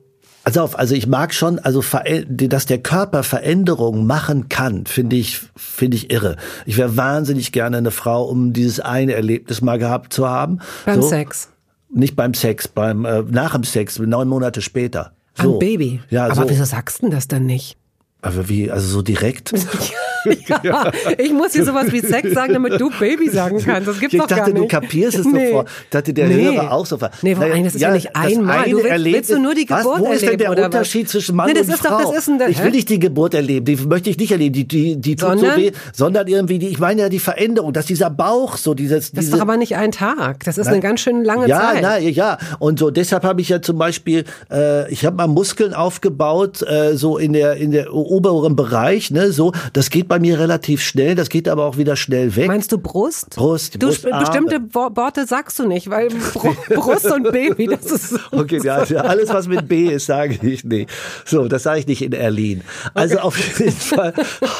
[0.44, 1.84] also auf, also ich mag schon, also
[2.28, 6.38] dass der Körper Veränderungen machen kann, finde ich, finde ich irre.
[6.66, 10.60] Ich wäre wahnsinnig gerne eine Frau, um dieses eine Erlebnis mal gehabt zu haben.
[10.86, 11.10] Beim so.
[11.10, 11.50] Sex.
[11.92, 15.14] Nicht beim Sex, beim äh, nach dem Sex, neun Monate später.
[15.34, 15.54] So.
[15.54, 16.02] Ein Baby.
[16.10, 16.50] Ja, Aber so.
[16.50, 17.78] wieso sagst du denn das dann nicht?
[18.22, 19.54] Aber wie, also so direkt?
[20.64, 23.88] ja, ich muss hier sowas wie Sex sagen, damit du Baby sagen kannst.
[23.88, 24.64] Das gibt's ich doch gar dachte, nicht.
[24.64, 25.48] du kapierst es Nee.
[25.48, 25.70] sofort.
[25.86, 26.44] Ich dachte, der Nee.
[26.56, 27.12] Hörer auch sofort.
[27.22, 28.70] Nee, vor allem, das ist ja nicht das einmal.
[28.70, 30.62] Du willst- Erlebnis- willst du nur die was, Geburt Wo ist denn erleben, der oder
[30.62, 30.66] was?
[30.68, 32.12] Unterschied zwischen Mann Nee, das und ist doch- Frau?
[32.12, 34.54] das ist ein- ich will nicht die Geburt erleben, die möchte ich nicht erleben.
[34.54, 35.56] Die, die, die tut Sondern?
[35.56, 39.12] so weh, sondern irgendwie, die, ich meine ja die Veränderung, dass dieser Bauch so dieses,
[39.12, 40.44] Das ist doch aber nicht ein Tag.
[40.44, 41.80] Das ist eine ganz schön lange ja, Zeit.
[41.82, 42.38] na, ja.
[42.60, 46.96] Und so deshalb habe ich ja zum Beispiel, äh, ich habe mal Muskeln aufgebaut, äh,
[46.96, 49.52] so in der in der oberen Bereich, ne, so.
[49.74, 52.48] Das geht bei mir relativ schnell, das geht aber auch wieder schnell weg.
[52.48, 53.36] Meinst du Brust?
[53.38, 54.26] Brust, Du, Brust, Arme.
[54.26, 58.18] bestimmte Wo- Worte sagst du nicht, weil Bru Brust und Baby, das ist so.
[58.32, 60.90] Okay, ja, ja, alles was mit B ist, sage ich nicht.
[61.26, 62.62] So, das sage ich nicht in Erlin.
[62.94, 64.14] Also auf jeden Fall,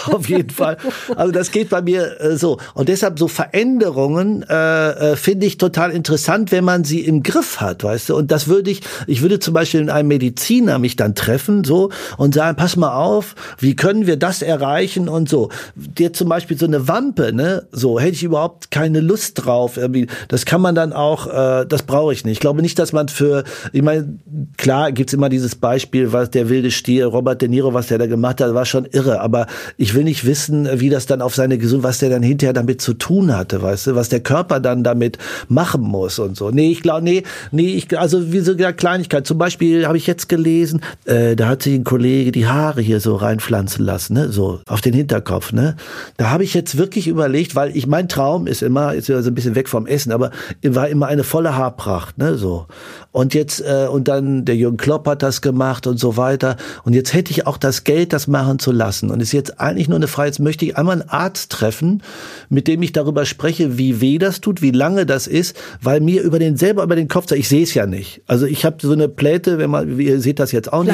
[0.06, 0.78] auf jeden Fall.
[1.16, 2.58] Also das geht bei mir äh, so.
[2.76, 7.60] Und deshalb so Veränderungen äh, äh, finde ich total interessant, wenn man sie im Griff
[7.60, 8.16] hat, weißt du.
[8.16, 11.90] Und das würde ich, ich würde zum Beispiel in einem Mediziner mich dann treffen, so
[12.18, 15.39] und sagen, pass mal auf, wie können wir das erreichen und so.
[15.76, 19.78] Dir zum Beispiel so eine Wampe, ne, so hätte ich überhaupt keine Lust drauf.
[19.78, 20.08] Irgendwie.
[20.28, 22.34] Das kann man dann auch, äh, das brauche ich nicht.
[22.34, 24.18] Ich glaube nicht, dass man für, ich meine,
[24.58, 28.08] klar gibt's immer dieses Beispiel, was der wilde Stier, Robert De Niro, was der da
[28.08, 29.22] gemacht hat, war schon irre.
[29.22, 29.48] Aber
[29.78, 32.82] ich will nicht wissen, wie das dann auf seine Gesundheit, was der dann hinterher damit
[32.82, 36.52] zu tun hatte, weißt du, was der Körper dann damit machen muss und so.
[36.52, 39.26] Nee, ich glaube, nee, nee, ich, also wie so eine Kleinigkeit.
[39.26, 43.00] Zum Beispiel habe ich jetzt gelesen, äh, da hat sich ein Kollege die Haare hier
[43.00, 45.76] so reinpflanzen lassen, ne, so auf den Hinterkopf, ne.
[46.18, 49.30] Da habe ich jetzt wirklich überlegt, weil ich mein Traum ist immer, ist ja so
[49.30, 50.32] ein bisschen weg vom Essen, aber
[50.64, 52.68] war immer eine volle Haarpracht, ne, so.
[53.12, 56.58] Und jetzt äh, und dann der Jürgen Klopp hat das gemacht und so weiter.
[56.84, 59.10] Und jetzt hätte ich auch das Geld, das machen zu lassen.
[59.10, 60.28] Und ist jetzt eigentlich nur eine Frage.
[60.28, 62.04] Jetzt möchte ich einmal einen Arzt treffen,
[62.50, 66.22] mit dem ich darüber spreche, wie weh das tut, wie lange das ist, weil mir
[66.22, 68.22] über den selber über den Kopf, ich sehe es ja nicht.
[68.28, 70.94] Also ich habe so eine Pläte, wenn man, ihr seht das jetzt auch nicht.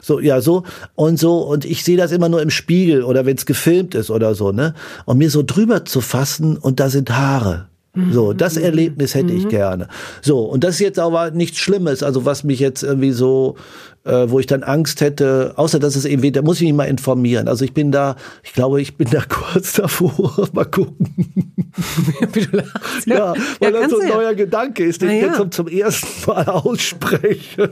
[0.00, 1.38] So, ja, so und so.
[1.38, 4.52] Und ich sehe das immer nur im Spiegel oder wenn es gefilmt ist oder so,
[4.52, 4.74] ne?
[5.04, 7.70] Und mir so drüber zu fassen und da sind Haare.
[8.12, 9.88] So, das Erlebnis hätte ich gerne.
[10.22, 13.56] So, und das ist jetzt aber nichts Schlimmes, also was mich jetzt irgendwie so
[14.04, 16.84] äh, wo ich dann Angst hätte, außer dass es irgendwie, da muss ich mich mal
[16.84, 17.48] informieren.
[17.48, 21.52] Also ich bin da, ich glaube, ich bin da kurz davor, mal gucken.
[22.32, 23.06] Wie du lachst.
[23.06, 25.68] Ja, ja weil ja, das so ein neuer Gedanke ist, den ich jetzt zum, zum
[25.68, 27.70] ersten Mal ausspreche.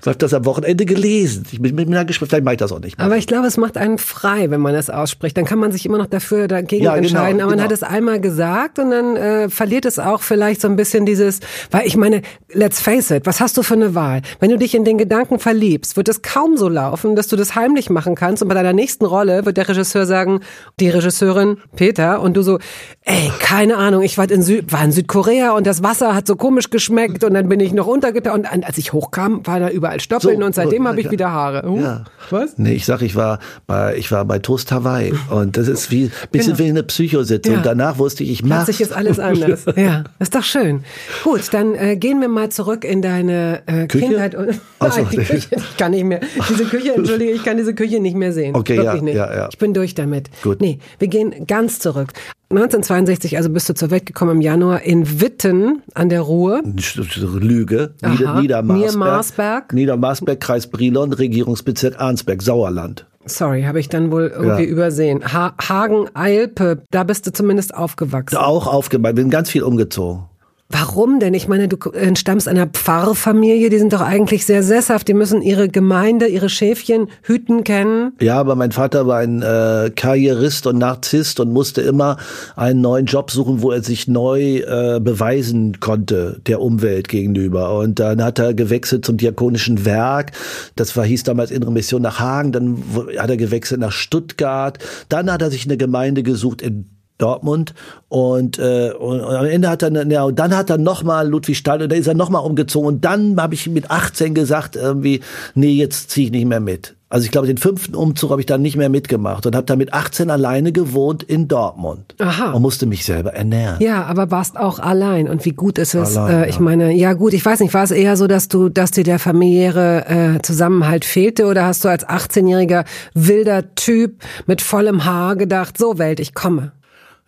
[0.00, 1.44] ich habe das am Wochenende gelesen.
[1.50, 2.98] Ich bin, bin da gespannt, vielleicht mache ich das auch nicht.
[2.98, 3.06] Mehr.
[3.06, 5.36] Aber ich glaube, es macht einen frei, wenn man das ausspricht.
[5.36, 7.40] Dann kann man sich immer noch dafür dagegen ja, genau, entscheiden.
[7.40, 7.62] Aber genau.
[7.62, 11.06] man hat es einmal gesagt und dann äh, verliert es auch vielleicht so ein bisschen
[11.06, 14.22] dieses, weil ich meine, let's face it, was hast du für eine Wahl?
[14.40, 17.36] Wenn du dich in den Gedanken Gedanken verliebst, wird es kaum so laufen, dass du
[17.36, 20.40] das heimlich machen kannst und bei deiner nächsten Rolle wird der Regisseur sagen,
[20.80, 22.58] die Regisseurin Peter und du so,
[23.02, 26.36] ey, keine Ahnung, ich war in, Süd war in Südkorea und das Wasser hat so
[26.36, 30.00] komisch geschmeckt und dann bin ich noch untergetaucht und als ich hochkam, war da überall
[30.00, 31.68] Stoppeln so, und seitdem so, habe ich wieder Haare.
[31.68, 32.04] Uh, ja.
[32.30, 32.58] Was?
[32.58, 36.10] Nee, ich sag, ich war bei, ich war bei Toast Hawaii und das ist wie,
[36.32, 36.64] bisschen genau.
[36.64, 37.54] wie eine Psychositzung.
[37.54, 37.60] Ja.
[37.62, 38.66] Danach wusste ich, ich mach's.
[38.66, 39.64] Sich jetzt alles anders.
[39.76, 40.84] ja, ist doch schön.
[41.22, 45.48] Gut, dann äh, gehen wir mal zurück in deine äh, Kindheit und Ach so, Küche.
[45.56, 46.20] Ich kann nicht mehr.
[46.48, 48.54] Diese Küche, entschuldige, ich kann diese Küche nicht mehr sehen.
[48.54, 49.14] Okay, Wirklich ja, nicht.
[49.16, 49.48] ja, ja.
[49.50, 50.30] Ich bin durch damit.
[50.42, 50.60] Gut.
[50.60, 52.12] Nee, wir gehen ganz zurück.
[52.50, 56.62] 1962, also bist du zur Welt gekommen im Januar in Witten an der Ruhr.
[56.64, 57.94] Lüge.
[58.02, 58.40] Aha.
[58.40, 59.72] Niedermarsberg.
[59.72, 63.04] Niedermarsberg, Kreis Brilon, Regierungsbezirk Arnsberg, Sauerland.
[63.24, 64.70] Sorry, habe ich dann wohl irgendwie ja.
[64.70, 65.32] übersehen.
[65.32, 68.36] Ha Hagen, Eilpe, da bist du zumindest aufgewachsen.
[68.36, 70.26] Auch aufgewachsen, bin ganz viel umgezogen.
[70.68, 71.32] Warum denn?
[71.32, 75.68] Ich meine, du entstammst einer Pfarrfamilie, die sind doch eigentlich sehr sesshaft, die müssen ihre
[75.68, 78.14] Gemeinde, ihre Schäfchen hüten kennen.
[78.20, 82.16] Ja, aber mein Vater war ein äh, Karrierist und Narzisst und musste immer
[82.56, 87.78] einen neuen Job suchen, wo er sich neu äh, beweisen konnte der Umwelt gegenüber.
[87.78, 90.32] Und dann hat er gewechselt zum Diakonischen Werk.
[90.74, 92.50] Das war hieß damals Innere Mission nach Hagen.
[92.50, 92.82] Dann
[93.18, 94.78] hat er gewechselt nach Stuttgart.
[95.08, 97.74] Dann hat er sich eine Gemeinde gesucht in Dortmund.
[98.08, 101.28] Und, äh, und, und, am Ende hat er ja und dann hat er noch mal
[101.28, 102.86] Ludwig Stahl und da ist er noch mal umgezogen.
[102.86, 105.20] Und dann habe ich mit 18 gesagt irgendwie
[105.54, 106.94] nee jetzt ziehe ich nicht mehr mit.
[107.08, 109.78] Also ich glaube den fünften Umzug habe ich dann nicht mehr mitgemacht und habe dann
[109.78, 112.16] mit 18 alleine gewohnt in Dortmund.
[112.18, 112.50] Aha.
[112.50, 113.80] und musste mich selber ernähren.
[113.80, 115.28] Ja aber warst auch allein.
[115.28, 116.60] Und wie gut ist es allein, äh, ich ja.
[116.62, 119.20] meine ja gut ich weiß nicht war es eher so dass du dass dir der
[119.20, 121.46] familiäre äh, Zusammenhalt fehlte?
[121.46, 126.72] Oder hast du als 18-jähriger wilder Typ mit vollem Haar gedacht so Welt ich komme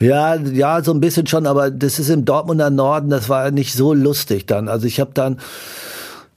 [0.00, 3.74] ja, ja, so ein bisschen schon, aber das ist im Dortmunder Norden, das war nicht
[3.74, 4.68] so lustig dann.
[4.68, 5.38] Also ich habe dann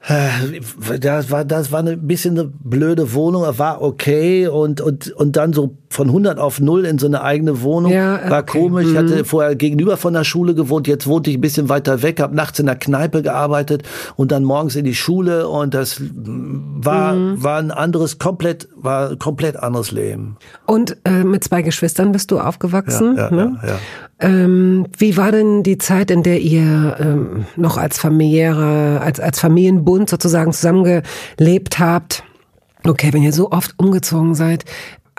[0.08, 0.60] äh,
[1.00, 5.54] das war, das war ein bisschen eine blöde Wohnung, war okay und, und, und dann
[5.54, 7.92] so von 100 auf 0 in so eine eigene Wohnung.
[7.92, 8.30] Ja, okay.
[8.30, 8.88] War komisch.
[8.90, 9.26] Ich hatte mhm.
[9.26, 12.60] vorher gegenüber von der Schule gewohnt, jetzt wohnte ich ein bisschen weiter weg, habe nachts
[12.60, 13.84] in der Kneipe gearbeitet
[14.16, 17.44] und dann morgens in die Schule und das war, mhm.
[17.44, 20.38] war ein anderes, komplett, war komplett anderes Leben.
[20.66, 23.18] Und äh, mit zwei Geschwistern bist du aufgewachsen.
[23.18, 23.60] Ja, ja, ne?
[23.62, 23.76] ja, ja.
[24.22, 29.40] Ähm, wie war denn die Zeit, in der ihr ähm, noch als familiäre, als, als
[29.40, 32.24] Familienbund sozusagen zusammengelebt habt?
[32.84, 34.66] Okay, wenn ihr so oft umgezogen seid,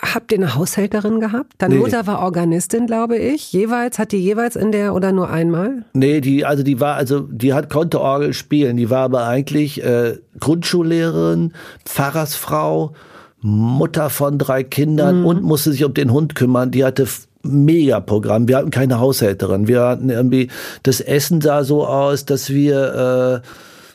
[0.04, 1.52] Habt ihr eine Haushälterin gehabt?
[1.58, 1.80] Deine nee.
[1.80, 3.52] Mutter war Organistin, glaube ich.
[3.52, 5.84] Jeweils hat die jeweils in der oder nur einmal?
[5.92, 8.76] Nee, die also die war also die hat konnte Orgel spielen.
[8.76, 11.52] Die war aber eigentlich äh, Grundschullehrerin,
[11.84, 12.94] Pfarrersfrau,
[13.42, 15.26] Mutter von drei Kindern mhm.
[15.26, 16.72] und musste sich um den Hund kümmern.
[16.72, 17.06] Die hatte
[17.42, 18.48] Megaprogramm.
[18.48, 19.68] Wir hatten keine Haushälterin.
[19.68, 20.48] Wir hatten irgendwie,
[20.82, 23.48] das Essen sah so aus, dass wir, äh,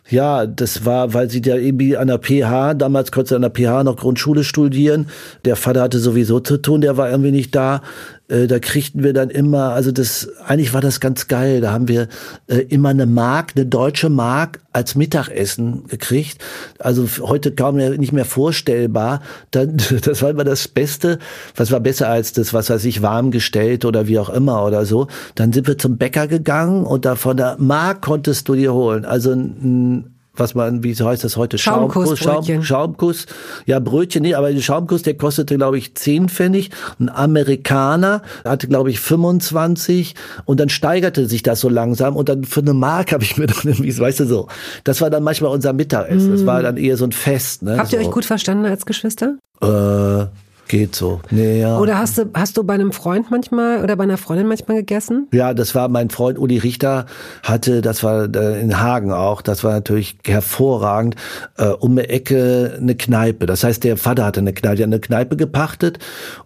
[0.10, 3.50] ja, das war, weil sie ja irgendwie an der PH, damals konnte sie an der
[3.50, 5.08] PH noch Grundschule studieren.
[5.46, 7.82] Der Vater hatte sowieso zu tun, der war irgendwie nicht da.
[8.30, 11.62] Äh, da kriegten wir dann immer, also das, eigentlich war das ganz geil.
[11.62, 12.08] Da haben wir
[12.48, 16.44] äh, immer eine Mark, eine deutsche Mark als Mittagessen gekriegt.
[16.80, 19.22] Also heute kaum mehr, nicht mehr vorstellbar.
[19.52, 21.20] Dann, das war immer das Beste.
[21.56, 24.86] Was war besser als das, was weiß ich, warm gestellt oder wie auch immer oder
[24.86, 25.08] so.
[25.36, 29.06] Dann sind wir zum Bäcker gegangen und da von der Mark konntest du dir holen.
[29.06, 31.58] Also ein was man, wie heißt das heute?
[31.58, 33.26] Schaumkuss, Schaum, Schaumkuss.
[33.65, 36.71] Ja, Brötchen, nee, aber der Schaumkuss, der kostete, glaube ich, 10 Pfennig.
[37.00, 40.15] Ein Amerikaner hatte, glaube ich, 25.
[40.45, 42.15] Und dann steigerte sich das so langsam.
[42.15, 44.47] Und dann für eine Mark habe ich mir dann irgendwie, weißt du so.
[44.84, 46.30] Das war dann manchmal unser Mittagessen.
[46.30, 46.38] Mm.
[46.38, 47.63] Das war dann eher so ein Fest.
[47.63, 47.78] Ne?
[47.78, 49.38] Habt ihr euch gut verstanden als Geschwister?
[49.62, 50.26] Äh,
[50.68, 51.22] Geht so.
[51.32, 51.80] Nee, ja.
[51.80, 55.28] Oder hast du, hast du bei einem Freund manchmal oder bei einer Freundin manchmal gegessen?
[55.32, 57.06] Ja, das war mein Freund Uli Richter,
[57.44, 61.16] hatte, das war äh, in Hagen auch, das war natürlich hervorragend,
[61.58, 63.46] äh, um eine Ecke eine Kneipe.
[63.46, 66.00] Das heißt, der Vater hatte eine Kneipe, eine Kneipe gepachtet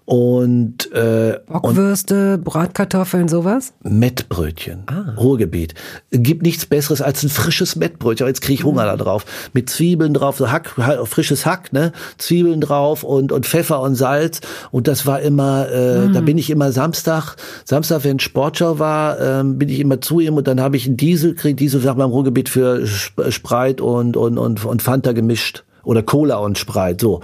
[0.05, 3.73] und äh, Bockwürste, und Bratkartoffeln, sowas?
[3.81, 4.83] Mettbrötchen.
[4.85, 5.15] Ah.
[5.17, 5.73] Ruhrgebiet.
[6.11, 8.27] Gibt nichts besseres als ein frisches Mettbrötchen.
[8.27, 8.97] Jetzt kriege ich Hunger mhm.
[8.97, 9.25] da drauf.
[9.53, 11.91] Mit Zwiebeln drauf, so Hack, frisches Hack, ne?
[12.19, 16.13] Zwiebeln drauf und, und Pfeffer und Salz Salz und das war immer, äh, mhm.
[16.13, 20.35] da bin ich immer Samstag, Samstag, wenn Sportschau war, äh, bin ich immer zu ihm
[20.35, 24.37] und dann habe ich einen Diesel, krieg Diesel man im Ruhrgebiet für Spreit und, und,
[24.37, 25.63] und, und Fanta gemischt.
[25.83, 27.21] Oder Cola und Spreit so.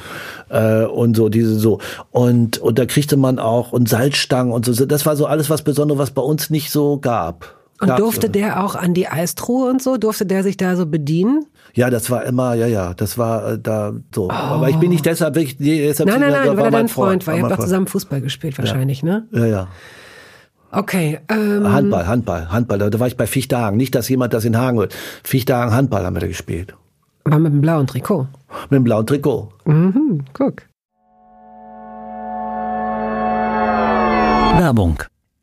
[0.50, 1.78] Äh, und so diese so.
[2.10, 4.86] Und und da kriegte man auch und Salzstangen und so.
[4.88, 8.30] Das war so alles was Besonderes was bei uns nicht so gab und Gab's durfte
[8.30, 11.46] der auch an die Eistruhe und so durfte der sich da so bedienen
[11.78, 14.30] ja, das war immer, ja, ja, das war äh, da so.
[14.30, 14.32] Oh.
[14.32, 15.60] Aber ich bin nicht deshalb wirklich.
[15.60, 17.36] Nee, deshalb nein, nein, nein, weil er dein Freund, Freund war.
[17.36, 19.08] Ihr habt doch zusammen Fußball gespielt wahrscheinlich, ja.
[19.08, 19.28] ne?
[19.32, 19.68] Ja, ja.
[20.72, 21.20] Okay.
[21.30, 22.80] Ähm, Handball, Handball, Handball.
[22.80, 23.78] Da, da war ich bei Fichtagen.
[23.78, 24.96] Nicht, dass jemand das in Hagen hört.
[25.24, 26.76] Fichtagen Handball haben wir da gespielt.
[27.26, 28.28] War mit dem blauen Trikot.
[28.70, 29.50] Mit dem blauen Trikot.
[29.66, 30.64] Mhm, guck.
[34.58, 34.98] Werbung.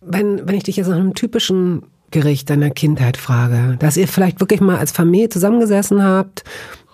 [0.00, 4.40] Wenn, wenn ich dich jetzt nach einem typischen Gericht deiner Kindheit frage, dass ihr vielleicht
[4.40, 6.44] wirklich mal als Familie zusammengesessen habt,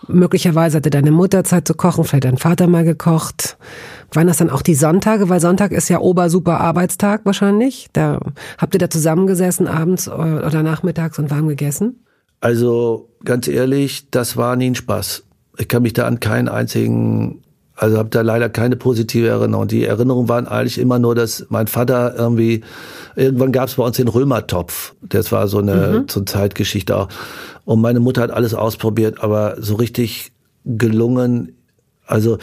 [0.09, 3.57] möglicherweise hatte deine Mutter Zeit zu kochen, vielleicht dein Vater mal gekocht.
[4.13, 5.29] Waren das dann auch die Sonntage?
[5.29, 7.89] Weil Sonntag ist ja ober-super Arbeitstag wahrscheinlich.
[7.93, 8.21] Da
[8.59, 12.05] habt ihr da zusammengesessen abends oder nachmittags und warm gegessen?
[12.41, 15.25] Also ganz ehrlich, das war nie ein Spaß.
[15.59, 17.43] Ich kann mich da an keinen einzigen
[17.77, 19.67] also habe da leider keine positive Erinnerung.
[19.67, 22.63] Die Erinnerungen waren eigentlich immer nur, dass mein Vater irgendwie,
[23.17, 24.95] irgendwann gab es bei uns den Römertopf.
[25.03, 26.09] Das war so eine, mhm.
[26.09, 27.09] so eine Zeitgeschichte auch.
[27.65, 30.33] Und meine Mutter hat alles ausprobiert, aber so richtig
[30.65, 31.57] gelungen,
[32.07, 32.39] also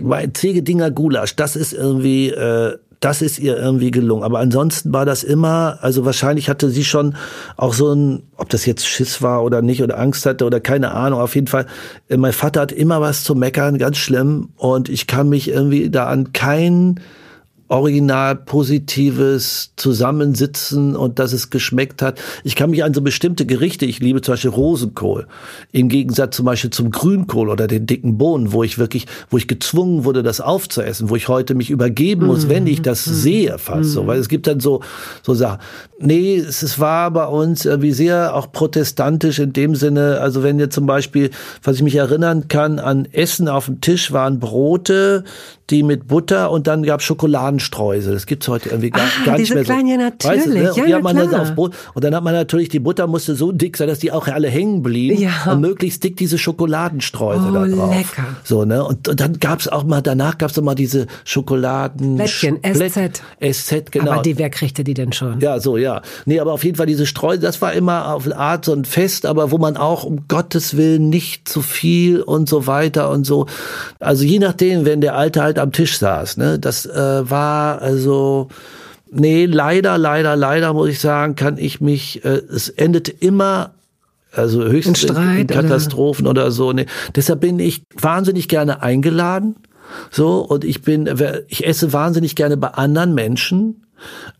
[0.00, 4.22] mein Dinger Gulasch, das ist irgendwie, äh, das ist ihr irgendwie gelungen.
[4.22, 7.16] Aber ansonsten war das immer, also wahrscheinlich hatte sie schon
[7.56, 10.92] auch so ein, ob das jetzt Schiss war oder nicht oder Angst hatte oder keine
[10.92, 11.66] Ahnung, auf jeden Fall.
[12.08, 14.50] Äh, mein Vater hat immer was zu meckern, ganz schlimm.
[14.56, 17.00] Und ich kann mich irgendwie da an keinen
[17.72, 22.20] original positives Zusammensitzen und dass es geschmeckt hat.
[22.44, 25.26] Ich kann mich an so bestimmte Gerichte, ich liebe zum Beispiel Rosenkohl,
[25.72, 29.48] im Gegensatz zum Beispiel zum Grünkohl oder den dicken Bohnen, wo ich wirklich, wo ich
[29.48, 33.14] gezwungen wurde, das aufzuessen, wo ich heute mich übergeben muss, wenn ich das mhm.
[33.14, 34.82] sehe fast so, weil es gibt dann so,
[35.22, 35.60] so Sachen.
[35.98, 40.68] Nee, es war bei uns irgendwie sehr auch protestantisch in dem Sinne, also wenn ihr
[40.68, 41.30] zum Beispiel,
[41.62, 45.24] was ich mich erinnern kann, an Essen auf dem Tisch waren Brote,
[45.70, 47.00] die mit Butter und dann gab
[47.62, 48.14] Schokoladenstreusel.
[48.14, 49.72] Das gibt's heute irgendwie gar, ah, gar nicht mehr so.
[49.72, 50.38] Kleinen, ja, natürlich.
[50.38, 50.88] Weißt du, ne?
[50.88, 51.74] ja, hat man dann auf Brot.
[51.94, 54.48] Und dann hat man natürlich, die Butter musste so dick sein, dass die auch alle
[54.48, 55.20] hängen blieben.
[55.20, 55.52] Ja.
[55.52, 57.94] Und möglichst dick diese Schokoladenstreusel oh, da drauf.
[57.94, 58.26] lecker.
[58.44, 58.84] So, ne?
[58.84, 62.16] Und, und dann gab's auch mal, danach gab's auch mal diese Schokoladen...
[62.16, 63.22] Blättchen, SZ.
[63.40, 64.12] SZ, genau.
[64.12, 65.40] Aber die, wer kriegte die denn schon?
[65.40, 66.02] Ja, so, ja.
[66.26, 68.84] Nee, aber auf jeden Fall diese Streusel, das war immer auf eine Art so ein
[68.84, 73.24] Fest, aber wo man auch um Gottes Willen nicht zu viel und so weiter und
[73.24, 73.46] so.
[74.00, 76.58] Also je nachdem, wenn der Alte halt am Tisch saß, ne?
[76.58, 78.48] Das äh, war also
[79.10, 83.74] nee, leider, leider, leider muss ich sagen, kann ich mich, äh, es endet immer
[84.34, 86.42] also höchstens Streit, in Katastrophen oder?
[86.42, 86.72] oder so.
[86.72, 86.86] Nee.
[87.14, 89.56] Deshalb bin ich wahnsinnig gerne eingeladen.
[90.10, 91.08] So, und ich bin,
[91.48, 93.82] ich esse wahnsinnig gerne bei anderen Menschen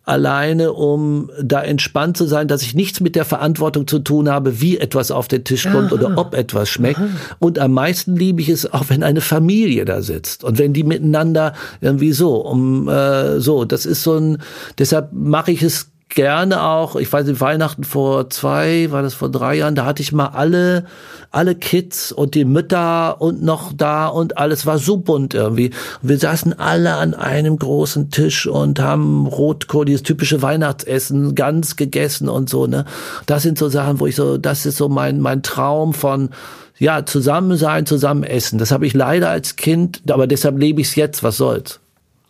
[0.04, 4.60] alleine, um da entspannt zu sein, dass ich nichts mit der Verantwortung zu tun habe,
[4.60, 5.94] wie etwas auf den Tisch kommt Aha.
[5.94, 6.98] oder ob etwas schmeckt.
[6.98, 7.08] Aha.
[7.38, 10.84] Und am meisten liebe ich es auch, wenn eine Familie da sitzt und wenn die
[10.84, 14.38] miteinander irgendwie so, um äh, so, das ist so ein,
[14.78, 19.30] deshalb mache ich es gerne auch, ich weiß nicht, Weihnachten vor zwei, war das vor
[19.30, 20.84] drei Jahren, da hatte ich mal alle,
[21.30, 25.70] alle Kids und die Mütter und noch da und alles war so bunt irgendwie.
[26.02, 32.28] Wir saßen alle an einem großen Tisch und haben Rotkohl, dieses typische Weihnachtsessen, ganz gegessen
[32.28, 32.84] und so, ne.
[33.26, 36.30] Das sind so Sachen, wo ich so, das ist so mein, mein Traum von,
[36.78, 38.58] ja, zusammen sein, zusammen essen.
[38.58, 41.81] Das habe ich leider als Kind, aber deshalb lebe ich es jetzt, was soll's.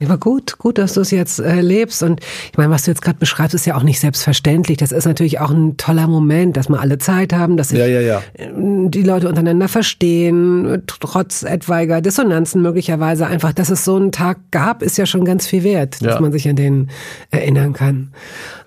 [0.04, 2.02] Aber gut, gut, dass du es jetzt äh, lebst.
[2.02, 4.78] Und ich meine, was du jetzt gerade beschreibst, ist ja auch nicht selbstverständlich.
[4.78, 7.86] Das ist natürlich auch ein toller Moment, dass wir alle Zeit haben, dass sich ja,
[7.86, 8.22] ja, ja.
[8.36, 13.26] die Leute untereinander verstehen, trotz etwaiger Dissonanzen möglicherweise.
[13.26, 16.32] Einfach, dass es so einen Tag gab, ist ja schon ganz viel wert, dass man
[16.32, 16.90] sich an den
[17.30, 18.12] erinnern kann.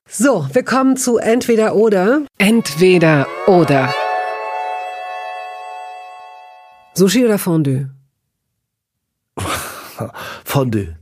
[0.07, 2.21] So, wir kommen zu entweder oder.
[2.37, 3.93] Entweder oder.
[6.93, 7.89] Sushi oder Fondue?
[10.45, 10.95] Fondue.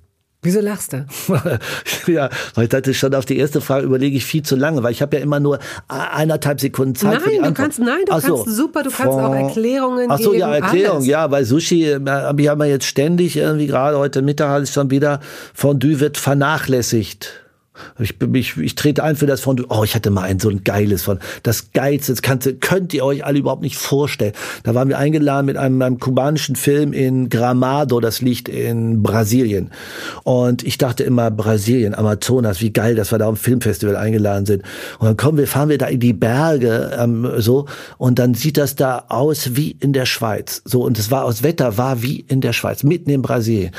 [0.44, 1.06] Wieso lachst du?
[2.12, 4.92] ja, weil ich dachte schon auf die erste Frage überlege ich viel zu lange, weil
[4.92, 7.58] ich habe ja immer nur eineinhalb Sekunden Zeit nein, für die Antwort.
[7.58, 10.42] Du kannst, nein, du Ach kannst super, du kannst auch Erklärungen Ach so, geben.
[10.42, 14.50] ja, Erklärung, ja, weil Sushi, äh, habe ich ja jetzt ständig irgendwie gerade heute Mittag
[14.50, 15.20] hatte ich schon wieder
[15.54, 17.43] Fondue wird vernachlässigt.
[18.00, 19.66] Ich, ich, ich trete ein für das Fondue.
[19.70, 21.20] Oh, ich hatte mal ein so ein geiles von.
[21.42, 24.34] Das geilste, das kannte, könnt ihr euch alle überhaupt nicht vorstellen.
[24.62, 29.72] Da waren wir eingeladen mit einem, einem kubanischen Film in Gramado, das liegt in Brasilien.
[30.24, 34.64] Und ich dachte immer, Brasilien, Amazonas, wie geil, dass wir da am Filmfestival eingeladen sind.
[35.00, 37.66] Und dann kommen wir, fahren wir da in die Berge, ähm, so,
[37.98, 40.62] und dann sieht das da aus wie in der Schweiz.
[40.66, 43.72] So, und es war, das Wetter war wie in der Schweiz, mitten in Brasilien.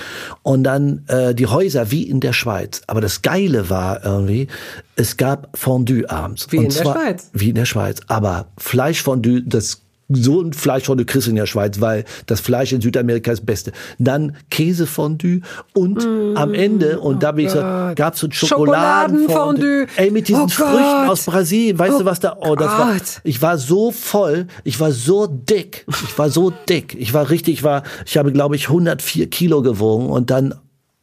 [0.42, 2.82] Und dann äh, die Häuser wie in der Schweiz.
[2.88, 4.48] Aber das Geile war, war irgendwie,
[4.96, 6.46] es gab Fondue abends.
[6.50, 7.30] Wie und in der Schweiz.
[7.32, 8.00] Wie in der Schweiz.
[8.06, 9.80] Aber Fleischfondue, das
[10.10, 13.46] so ein Fleischfondue kriegst du in der Schweiz, weil das Fleisch in Südamerika ist das
[13.46, 13.72] Beste.
[13.98, 15.40] Dann Käsefondue
[15.72, 17.60] und mm, am Ende, und oh da bin ich so,
[17.94, 19.86] gab's so Schokoladenfondue.
[19.96, 22.78] Ey, mit diesen oh Früchten aus Brasilien, weißt oh du was da, oh, das Gott.
[22.78, 27.30] war, ich war so voll, ich war so dick, ich war so dick, ich war
[27.30, 30.54] richtig, ich war, ich habe glaube ich 104 Kilo gewogen und dann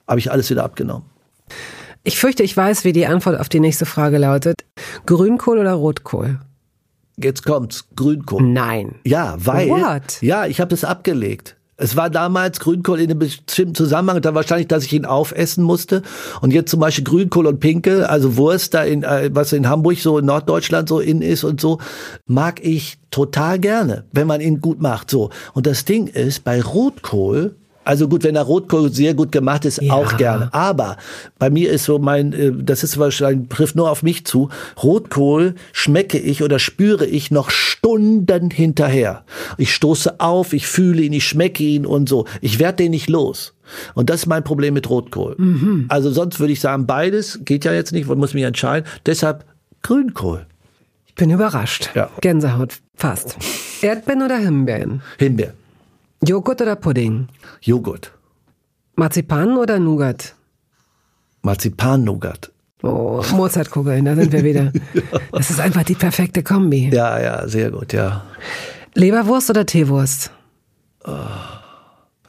[0.08, 1.06] habe ich alles wieder abgenommen.
[2.04, 4.66] Ich fürchte, ich weiß, wie die Antwort auf die nächste Frage lautet.
[5.06, 6.40] Grünkohl oder Rotkohl?
[7.18, 8.42] Jetzt kommt's, Grünkohl.
[8.42, 8.96] Nein.
[9.04, 9.70] Ja, weil.
[9.70, 10.22] What?
[10.22, 11.58] Ja, ich habe es abgelegt.
[11.78, 16.04] Es war damals Grünkohl in einem bestimmten Zusammenhang, da wahrscheinlich, dass ich ihn aufessen musste.
[16.40, 19.98] Und jetzt zum Beispiel Grünkohl und Pinkel, also Wurst da in, äh, was in Hamburg
[19.98, 21.80] so in Norddeutschland so in ist und so,
[22.28, 25.32] mag ich total gerne, wenn man ihn gut macht, so.
[25.54, 29.82] Und das Ding ist, bei Rotkohl also gut, wenn der Rotkohl sehr gut gemacht ist,
[29.82, 29.94] ja.
[29.94, 30.54] auch gerne.
[30.54, 30.98] Aber
[31.40, 34.50] bei mir ist so mein, äh, das ist wahrscheinlich, trifft nur auf mich zu,
[34.82, 39.24] Rotkohl schmecke ich oder spüre ich noch Stunden hinterher.
[39.58, 42.26] Ich stoße auf, ich fühle ihn, ich schmecke ihn und so.
[42.42, 43.54] Ich werde den nicht los.
[43.96, 45.36] Und das ist mein Problem mit Rotkohl.
[45.38, 45.86] Mhm.
[45.88, 48.88] Also sonst würde ich sagen, beides geht ja jetzt nicht, man muss mich entscheiden.
[49.06, 49.46] Deshalb
[49.82, 50.46] Grünkohl.
[51.08, 51.90] Ich bin überrascht.
[51.96, 52.10] Ja.
[52.22, 53.38] Gänsehaut, fast.
[53.82, 55.02] Erdbeeren oder Himbeeren?
[55.18, 55.61] Himbeeren.
[56.24, 57.28] Joghurt oder Pudding?
[57.62, 58.12] Joghurt.
[58.96, 60.36] Marzipan oder Nougat?
[61.42, 62.52] Marzipan-Nougat.
[62.84, 64.72] Oh, Mozartkugeln, da sind wir wieder.
[64.94, 65.02] ja.
[65.32, 66.90] Das ist einfach die perfekte Kombi.
[66.94, 68.24] Ja, ja, sehr gut, ja.
[68.94, 70.32] Leberwurst oder Teewurst?
[71.06, 71.12] Oh.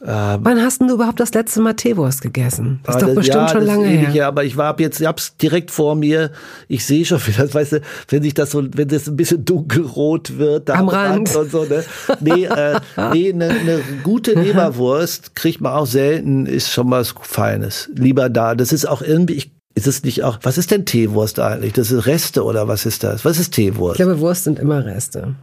[0.04, 2.80] Ähm, Wann hast denn du überhaupt das letzte Mal Teewurst gegessen?
[2.82, 4.10] Das ist doch das, bestimmt ja, schon lange her.
[4.10, 6.32] Ja, aber ich war ab jetzt, ich hab's direkt vor mir.
[6.66, 10.38] Ich sehe schon wieder, weißt du, wenn sich das so, wenn das ein bisschen dunkelrot
[10.38, 11.84] wird, da am Rand und so, ne?
[12.20, 12.80] Nee, äh,
[13.12, 17.88] nee, eine ne gute Leberwurst kriegt man auch selten, ist schon was Feines.
[17.94, 18.56] Lieber da.
[18.56, 21.74] Das ist auch irgendwie, ich, ist es nicht auch, was ist denn Teewurst eigentlich?
[21.74, 23.24] Das ist Reste oder was ist das?
[23.24, 24.00] Was ist Teewurst?
[24.00, 25.36] Ich glaube, Wurst sind immer Reste.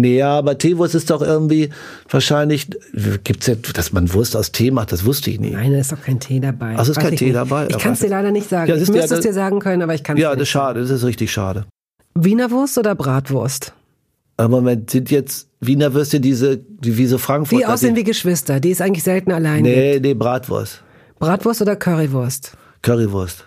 [0.00, 1.70] Nee, aber Teewurst ist doch irgendwie
[2.10, 2.68] wahrscheinlich,
[3.24, 5.52] gibt's ja, dass man Wurst aus Tee macht, das wusste ich nie.
[5.52, 6.76] Nein, da ist doch kein Tee dabei.
[6.76, 7.36] Also ist kein Tee nicht.
[7.36, 7.68] dabei?
[7.68, 8.68] Ich kann es dir leider nicht sagen.
[8.68, 10.34] Ja, ich müsste es dir sagen können, aber ich kann es ja, nicht.
[10.34, 11.64] Ja, das ist schade, das ist richtig schade.
[12.14, 13.72] Wiener Wurst oder Bratwurst?
[14.36, 17.58] Aber Moment, sind jetzt Wiener Würste diese, die, wie so Frankfurt?
[17.58, 20.04] Die aussehen wie Geschwister, die ist eigentlich selten allein Nee, gibt.
[20.04, 20.82] nee, Bratwurst.
[21.18, 22.52] Bratwurst oder Currywurst?
[22.82, 23.45] Currywurst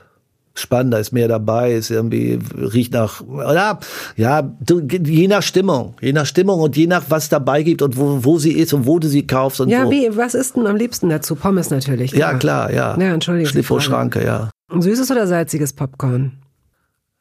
[0.60, 3.80] spannender, ist mehr dabei, ist irgendwie, riecht nach, oder,
[4.16, 4.52] ja,
[4.90, 8.38] je nach Stimmung, je nach Stimmung und je nach, was dabei gibt und wo, wo
[8.38, 9.92] sie ist und wo du sie kaufst und ja, so.
[9.92, 11.36] wie, was ist denn am liebsten dazu?
[11.36, 12.12] Pommes natürlich.
[12.12, 12.34] Klar.
[12.34, 12.98] Ja, klar, ja.
[12.98, 13.50] Ja, entschuldige.
[13.50, 14.50] Schlifo-Schranke, ja.
[14.78, 16.34] Süßes oder salziges Popcorn?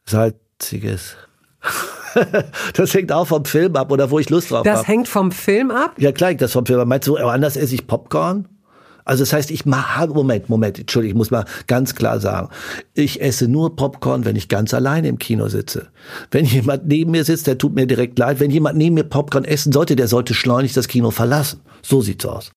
[0.07, 1.17] Salziges.
[2.75, 4.69] das hängt auch vom Film ab oder wo ich Lust drauf habe.
[4.69, 4.89] Das hab.
[4.89, 5.93] hängt vom Film ab?
[5.99, 6.87] Ja, klar, das vom Film ab.
[6.87, 8.49] Meinst du, anders esse ich Popcorn?
[9.09, 12.51] Also das heißt, ich mache, Moment, Moment, Entschuldigung, ich muss mal ganz klar sagen,
[12.93, 15.87] ich esse nur Popcorn, wenn ich ganz alleine im Kino sitze.
[16.31, 18.39] Wenn jemand neben mir sitzt, der tut mir direkt leid.
[18.39, 21.61] Wenn jemand neben mir Popcorn essen sollte, der sollte schleunigst das Kino verlassen.
[21.81, 22.53] So sieht's aus.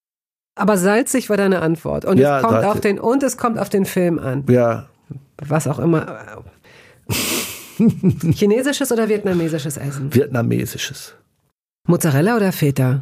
[0.54, 2.04] Aber salzig war deine Antwort.
[2.04, 4.44] Und ja, es kommt auf den, und es kommt auf den Film an.
[4.50, 4.88] Ja.
[5.38, 6.20] Was auch immer.
[8.34, 10.14] Chinesisches oder vietnamesisches Essen?
[10.14, 11.14] Vietnamesisches.
[11.88, 13.00] Mozzarella oder Feta?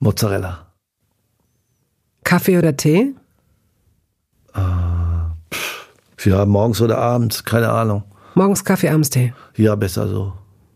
[0.00, 0.69] Mozzarella.
[2.24, 3.14] Kaffee oder Tee?
[4.54, 8.04] Äh, ja, morgens oder abends, keine Ahnung.
[8.34, 9.32] Morgens Kaffee, abends Tee.
[9.56, 10.32] Ja, besser so.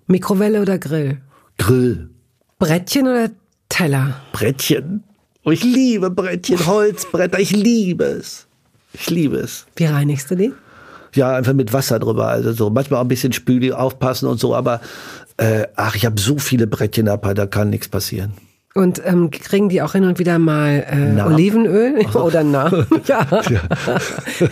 [0.06, 1.20] Mikrowelle oder Grill?
[1.58, 2.10] Grill.
[2.58, 3.30] Brettchen oder
[3.68, 4.20] Teller?
[4.32, 5.04] Brettchen.
[5.44, 8.46] Oh, ich liebe Brettchen, Holzbretter, ich liebe es.
[8.94, 9.66] Ich liebe es.
[9.76, 10.52] Wie reinigst du die?
[11.14, 12.28] Ja, einfach mit Wasser drüber.
[12.28, 14.80] Also so manchmal auch ein bisschen spüli aufpassen und so, aber
[15.36, 18.34] äh, ach, ich habe so viele Brettchen dabei, da kann nichts passieren.
[18.76, 22.24] Und ähm, kriegen die auch hin und wieder mal äh, Olivenöl also.
[22.24, 22.86] oder Namen?
[23.06, 23.24] Ja.
[23.30, 23.60] ja.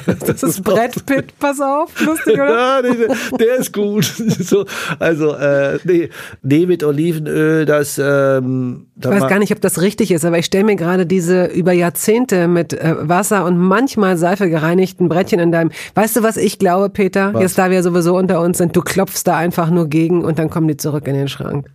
[0.26, 2.50] Das ist Brett Pitt, pass auf, lustig, oder?
[2.50, 4.04] Ja, der, der ist gut.
[4.04, 4.64] So,
[5.00, 6.10] also, äh, nee,
[6.42, 7.98] nee, mit Olivenöl, das.
[7.98, 11.46] Ähm, ich weiß gar nicht, ob das richtig ist, aber ich stelle mir gerade diese
[11.46, 15.72] über Jahrzehnte mit äh, Wasser und manchmal Seife gereinigten Brettchen in deinem.
[15.94, 17.34] Weißt du, was ich glaube, Peter?
[17.34, 17.42] Was?
[17.42, 20.48] Jetzt, da wir sowieso unter uns sind, du klopfst da einfach nur gegen und dann
[20.48, 21.66] kommen die zurück in den Schrank.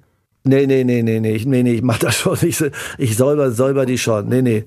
[0.47, 2.37] Nee, nee, nee, nee, nee, nee, nee, ich mach das schon.
[2.41, 2.63] Ich,
[2.97, 4.29] ich säuber, säuber die schon.
[4.29, 4.65] Nee, nee.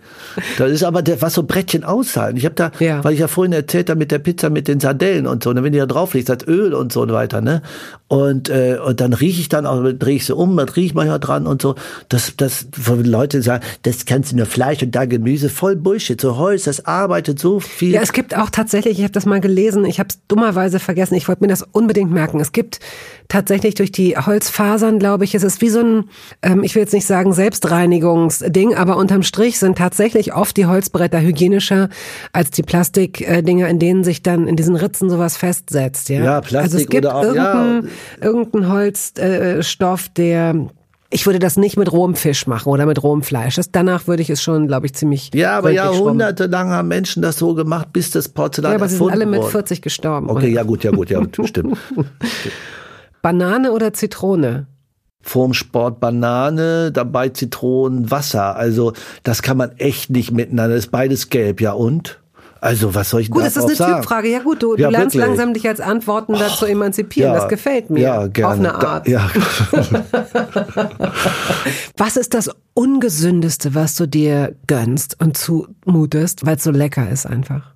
[0.59, 2.37] Das ist aber der, was so Brettchen aushalten.
[2.37, 3.03] Ich habe da, ja.
[3.03, 5.63] weil ich ja vorhin erzählt habe mit der Pizza mit den Sardellen und so, ne,
[5.63, 7.63] wenn die da drauf liegt, das Öl und so weiter, ne?
[8.09, 10.95] Und, äh, und dann rieche ich dann auch, drehe ich sie um, dann rieche ich
[10.95, 11.77] manchmal dran und so.
[12.09, 16.21] Das, das, wo Leute sagen, das kannst du nur Fleisch und da Gemüse, voll Bullshit.
[16.21, 17.93] So Holz, das arbeitet so viel.
[17.93, 21.15] Ja, es gibt auch tatsächlich, ich habe das mal gelesen, ich habe es dummerweise vergessen,
[21.15, 22.41] ich wollte mir das unbedingt merken.
[22.41, 22.81] Es gibt
[23.29, 26.05] tatsächlich durch die Holzfasern, glaube ich, es ist wie so ein,
[26.43, 31.21] ähm, ich will jetzt nicht sagen Selbstreinigungsding, aber unterm Strich sind tatsächlich oft die Holzbretter
[31.21, 31.89] hygienischer
[32.33, 36.09] als die Plastikdinger, in denen sich dann in diesen Ritzen sowas festsetzt.
[36.09, 38.27] Ja, ja Plastik also es gibt oder auch, irgendeinen ja.
[38.27, 40.71] irgendein Holzstoff, der
[41.13, 43.57] ich würde das nicht mit rohem Fisch machen oder mit rohem Fleisch.
[43.57, 45.31] Das, danach würde ich es schon, glaube ich, ziemlich.
[45.35, 48.73] Ja, aber jahrhundertelang haben Menschen das so gemacht, bis das Porzellan.
[48.73, 50.31] Ja, aber sie sind alle mit 40 gestorben.
[50.31, 50.49] Okay, oder?
[50.49, 51.77] ja gut, ja gut, ja, stimmt.
[53.23, 54.67] Banane oder Zitrone?
[55.23, 58.57] Vorm Sport Banane, dabei Zitronen, Wasser.
[58.57, 58.93] Also
[59.23, 60.75] das kann man echt nicht miteinander.
[60.77, 62.21] Das ist beides gelb, ja und?
[62.61, 64.03] Also was soll ich Gut, das ist eine sagen?
[64.03, 64.29] Typfrage.
[64.29, 65.29] Ja gut, du, ja, du lernst wirklich.
[65.29, 67.33] langsam dich als Antworten dazu emanzipieren.
[67.33, 68.01] Ja, das gefällt mir.
[68.01, 68.53] Ja, gerne.
[68.53, 69.07] Auf eine Art.
[69.07, 69.31] Da, ja.
[71.97, 77.27] was ist das Ungesündeste, was du dir gönnst und zumutest, weil es so lecker ist
[77.27, 77.75] einfach?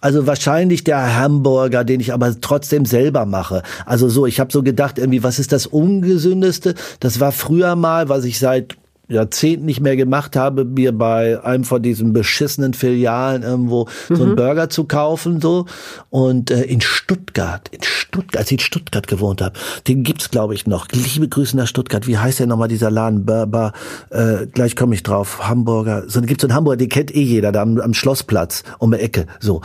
[0.00, 3.62] Also wahrscheinlich der Hamburger, den ich aber trotzdem selber mache.
[3.86, 6.74] Also so, ich habe so gedacht, irgendwie, was ist das Ungesündeste?
[7.00, 8.76] Das war früher mal, was ich seit
[9.08, 14.16] Jahrzehnten nicht mehr gemacht habe, mir bei einem von diesen beschissenen Filialen irgendwo mhm.
[14.16, 14.36] so einen mhm.
[14.36, 15.66] Burger zu kaufen so
[16.10, 20.54] und äh, in Stuttgart, in Stuttgart, als ich in Stuttgart gewohnt habe, den gibt's glaube
[20.54, 20.88] ich noch.
[20.92, 22.06] Liebe Grüße nach Stuttgart.
[22.06, 23.24] Wie heißt der nochmal dieser Laden?
[23.24, 23.72] Burger,
[24.10, 25.48] äh, gleich komme ich drauf.
[25.48, 26.04] Hamburger.
[26.08, 28.98] So gibt's so einen Hamburger, den kennt eh jeder da am, am Schlossplatz um die
[28.98, 29.26] Ecke.
[29.40, 29.62] So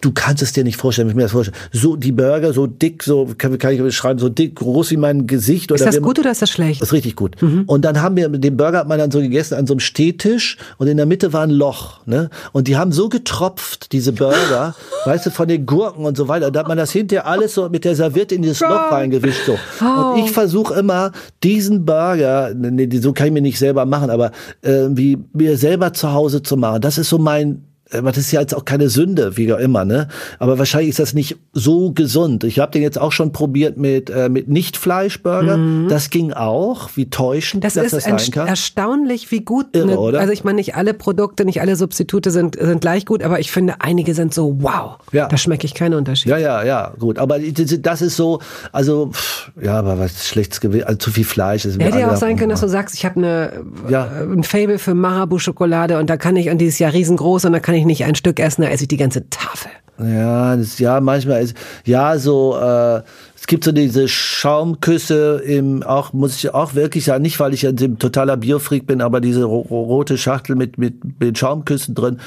[0.00, 1.56] du kannst es dir nicht vorstellen, wenn ich mir das vorstelle.
[1.72, 5.26] So die Burger, so dick, so kann, kann ich beschreiben, so dick, groß wie mein
[5.26, 5.70] Gesicht.
[5.70, 6.80] Ist oder das wir- gut oder ist das schlecht?
[6.80, 7.36] Das ist richtig gut.
[7.66, 10.56] Und dann haben wir den Burger hat man dann so gegessen an so einem Stehtisch
[10.78, 12.30] und in der Mitte war ein Loch, ne?
[12.52, 14.74] Und die haben so getropft, diese Burger,
[15.04, 16.50] weißt du, von den Gurken und so weiter.
[16.50, 19.56] Da hat man das hinterher alles so mit der Serviette in dieses Loch reingewischt so.
[19.80, 20.12] Oh.
[20.14, 24.10] Und ich versuche immer diesen Burger, nee, die- so kann ich mir nicht selber machen,
[24.10, 24.30] aber
[24.62, 26.80] irgendwie mir selber zu Hause zu machen.
[26.80, 29.84] Das ist so mein aber das ist ja jetzt auch keine Sünde, wie auch immer,
[29.84, 30.08] ne?
[30.38, 32.44] Aber wahrscheinlich ist das nicht so gesund.
[32.44, 35.58] Ich habe den jetzt auch schon probiert mit äh, mit Nicht-Fleischburger.
[35.88, 36.90] Das ging auch.
[36.94, 37.66] Wie täuschend Mhm.
[37.66, 38.46] Das ist das sein kann.
[38.48, 39.66] erstaunlich, wie gut.
[39.74, 40.20] Irre, ne- oder?
[40.20, 43.50] Also ich meine, nicht alle Produkte, nicht alle Substitute sind, sind gleich gut, aber ich
[43.50, 45.28] finde, einige sind so, wow, Ja.
[45.28, 46.30] da schmecke ich keinen Unterschied.
[46.30, 47.18] Ja, ja, ja, gut.
[47.18, 48.40] Aber das ist so,
[48.72, 52.10] also pff, ja, aber was schlechtes Gewissen, also zu viel Fleisch ist mir Hätte ja
[52.12, 53.52] auch sein können, dass du sagst, ich habe eine,
[53.88, 54.06] Ja.
[54.06, 57.52] äh, ein Fable für Marabu-Schokolade und da kann ich, und die ist ja riesengroß und
[57.52, 59.70] da kann ich nicht ein Stück essen, da esse ich die ganze Tafel.
[60.02, 61.54] Ja, das, ja, manchmal ist,
[61.84, 63.02] ja, so, äh,
[63.38, 67.66] es gibt so diese Schaumküsse im, auch, muss ich auch wirklich sagen, nicht weil ich
[67.66, 72.18] ein totaler Biofreak bin, aber diese ro ro- rote Schachtel mit, mit, mit Schaumküssen drin,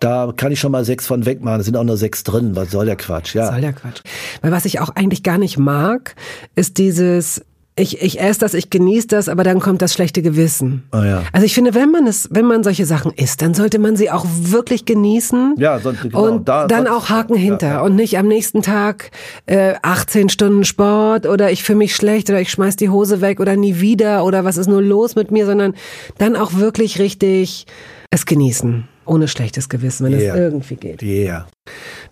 [0.00, 1.58] da kann ich schon mal sechs von wegmachen.
[1.58, 2.56] Da sind auch nur sechs drin.
[2.56, 3.34] Was soll der Quatsch?
[3.34, 3.46] Ja.
[3.52, 4.00] Soll der Quatsch.
[4.42, 6.16] Weil was ich auch eigentlich gar nicht mag,
[6.56, 7.44] ist dieses,
[7.80, 10.84] ich, ich esse das, ich genieße das, aber dann kommt das schlechte Gewissen.
[10.90, 11.22] Ah, ja.
[11.32, 14.10] Also ich finde, wenn man es, wenn man solche Sachen isst, dann sollte man sie
[14.10, 15.54] auch wirklich genießen.
[15.58, 17.80] Ja, sonst- genau, und da- dann sonst- auch Haken hinter ja.
[17.82, 19.10] und nicht am nächsten Tag
[19.46, 23.40] äh, 18 Stunden Sport oder ich fühle mich schlecht oder ich schmeiß die Hose weg
[23.40, 25.74] oder nie wieder oder was ist nur los mit mir, sondern
[26.18, 27.66] dann auch wirklich richtig
[28.10, 28.86] es genießen.
[29.06, 30.34] Ohne schlechtes Gewissen, wenn Ja.
[30.34, 31.02] es irgendwie geht.
[31.02, 31.46] Yeah.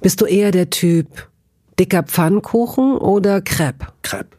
[0.01, 1.07] Bist du eher der Typ
[1.79, 3.87] dicker Pfannkuchen oder Crepe?
[4.03, 4.38] Crepe.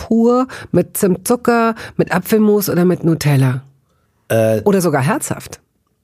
[0.00, 3.62] Pur, mit Zimtzucker, mit Apfelmus oder mit Nutella?
[4.28, 5.60] Äh, Oder sogar herzhaft?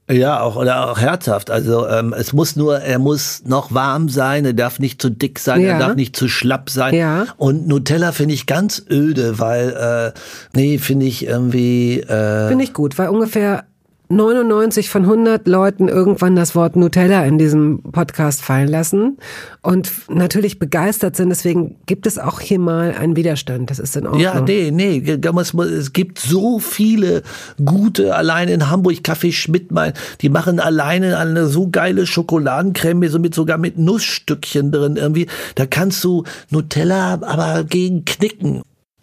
[0.09, 1.49] Ja, auch oder auch herzhaft.
[1.49, 5.39] Also ähm, es muss nur, er muss noch warm sein, er darf nicht zu dick
[5.39, 5.73] sein, Ja.
[5.73, 6.93] er darf nicht zu schlapp sein.
[6.93, 7.25] Ja.
[7.37, 10.19] Und Nutella finde ich ganz öde, weil äh,
[10.55, 13.63] nee, finde ich irgendwie äh, Finde ich gut, weil ungefähr
[14.09, 19.17] 99 von 100 Leuten irgendwann das Wort Nutella in diesem Podcast fallen lassen
[19.61, 21.29] und natürlich begeistert sind.
[21.29, 23.69] Deswegen gibt es auch hier mal einen Widerstand.
[23.69, 24.21] Das ist in Ordnung.
[24.21, 27.23] ja, nee, nee, es gibt so viele
[27.63, 33.19] gute, allein in Hamburg, Kaffee Schmidt, mein, die machen alleine eine so geile Schokoladencreme, so
[33.19, 35.27] mit, sogar mit Nussstückchen drin irgendwie.
[35.55, 38.61] Da kannst du Nutella aber gegen knicken.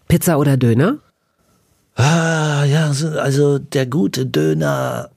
[0.08, 0.98] Pizza oder Döner?
[1.96, 5.10] Ah, ja, so- also der gute Döner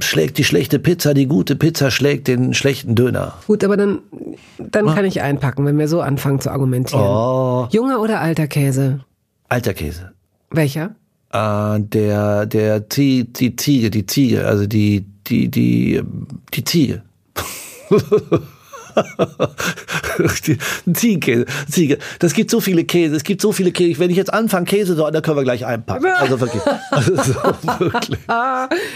[0.00, 3.34] schlägt die schlechte Pizza, die gute Pizza schlägt den schlechten Döner.
[3.46, 4.00] Gut, aber dann,
[4.58, 7.02] dann kann ich einpacken, wenn wir so anfangen zu argumentieren.
[7.06, 9.00] Oh, Junger oder alter Käse?
[9.48, 10.12] alter Käse.
[10.50, 10.94] Welcher?
[11.32, 16.02] Äh, der, der, Zie- die Ziege, die Ziege, also die, die, die,
[16.52, 17.02] die Ziege.
[20.92, 21.98] Ziegenkäse, Ziege.
[22.18, 24.00] Das gibt so viele Käse, es gibt so viele Käse.
[24.00, 26.06] Wenn ich jetzt anfange, Käse so, dann können wir gleich einpacken.
[26.06, 26.62] Also wirklich.
[26.90, 27.34] Also
[27.78, 28.18] wirklich.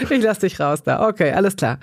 [0.09, 1.07] Ich lass dich raus da.
[1.07, 1.79] Okay, alles klar.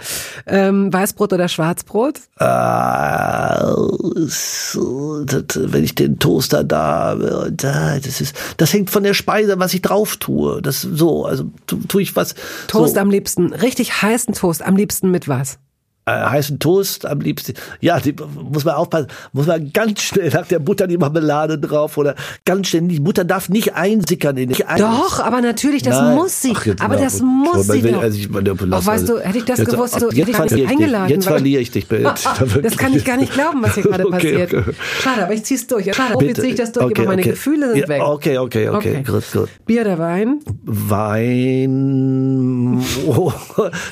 [0.46, 2.20] Ähm, Weißbrot oder Schwarzbrot?
[2.36, 7.16] Das, wenn ich den Toaster da
[7.50, 10.62] da, das ist, das hängt von der Speise, was ich drauf tue.
[10.62, 12.34] Das so, also tu, tue ich was.
[12.66, 15.58] Toast so, am liebsten, richtig heißen Toast, am liebsten mit was?
[16.06, 17.54] Äh, heißen Toast am liebsten.
[17.80, 18.14] Ja, die,
[18.50, 22.68] muss man aufpassen, muss man ganz schnell nach der Butter die Marmelade drauf oder ganz
[22.68, 22.82] schnell.
[22.88, 24.58] Die Butter darf nicht einsickern in den.
[24.78, 26.16] Doch, aber natürlich, das Nein.
[26.16, 26.52] muss sie.
[26.56, 28.02] Ach, jetzt aber das muss sie doch.
[28.02, 30.56] also ich lass weißt du, hätte ich das jetzt- gewusst, jetzt hätte ich das verliere
[30.56, 30.78] nicht ich dich.
[30.84, 31.08] eingeladen.
[31.10, 31.86] Jetzt verliere ich dich,
[32.62, 34.54] das kann ich gar nicht glauben, was hier gerade Okay, passiert.
[34.54, 34.72] okay.
[35.02, 35.94] Schade, aber ich zieh's durch.
[35.94, 36.40] Schade, Bitte.
[36.40, 37.22] ziehe ich das durch, Okay, aber meine.
[37.22, 38.02] Gefühle sind Ja, weg.
[38.02, 39.02] Okay, okay, okay, Okay.
[39.06, 39.48] gut, gut.
[39.66, 40.40] Bier oder Wein?
[40.64, 42.80] Wein.
[43.06, 43.32] Oh,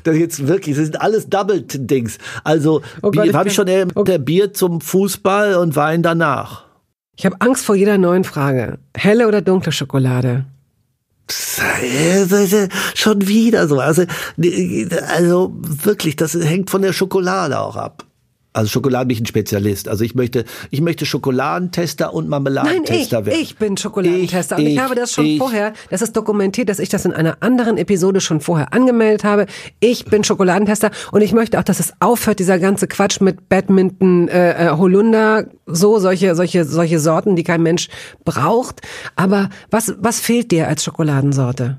[0.05, 1.29] das ist jetzt wirklich, das sind alles
[1.99, 2.19] Double-Dings.
[2.45, 4.03] Also, Oh habe ich schon oh.
[4.03, 6.65] der Bier zum Fußball und Wein danach.
[7.17, 8.79] Ich habe Angst vor jeder neuen Frage.
[8.97, 10.45] Helle oder dunkle Schokolade?
[12.95, 13.81] Schon wieder so.
[13.81, 14.05] Also,
[15.15, 18.07] also wirklich, das hängt von der Schokolade auch ab.
[18.55, 19.89] Also Schokolade bin ich ein Spezialist.
[19.89, 23.41] Also ich möchte, ich möchte Schokoladentester und Nein, ich, Marmeladentester werden.
[23.41, 24.57] ich bin Schokoladentester.
[24.57, 25.39] Ich, und ich, ich, habe das schon ich.
[25.39, 29.47] vorher, das ist dokumentiert, dass ich das in einer anderen Episode schon vorher angemeldet habe.
[29.81, 34.29] Ich bin Schokoladentester und ich möchte auch, dass es aufhört, dieser ganze Quatsch mit Badminton,
[34.29, 37.89] äh, äh, Holunder, so, solche, solche, solche Sorten, die kein Mensch
[38.25, 38.81] braucht.
[39.15, 41.79] Aber was, was fehlt dir als Schokoladensorte?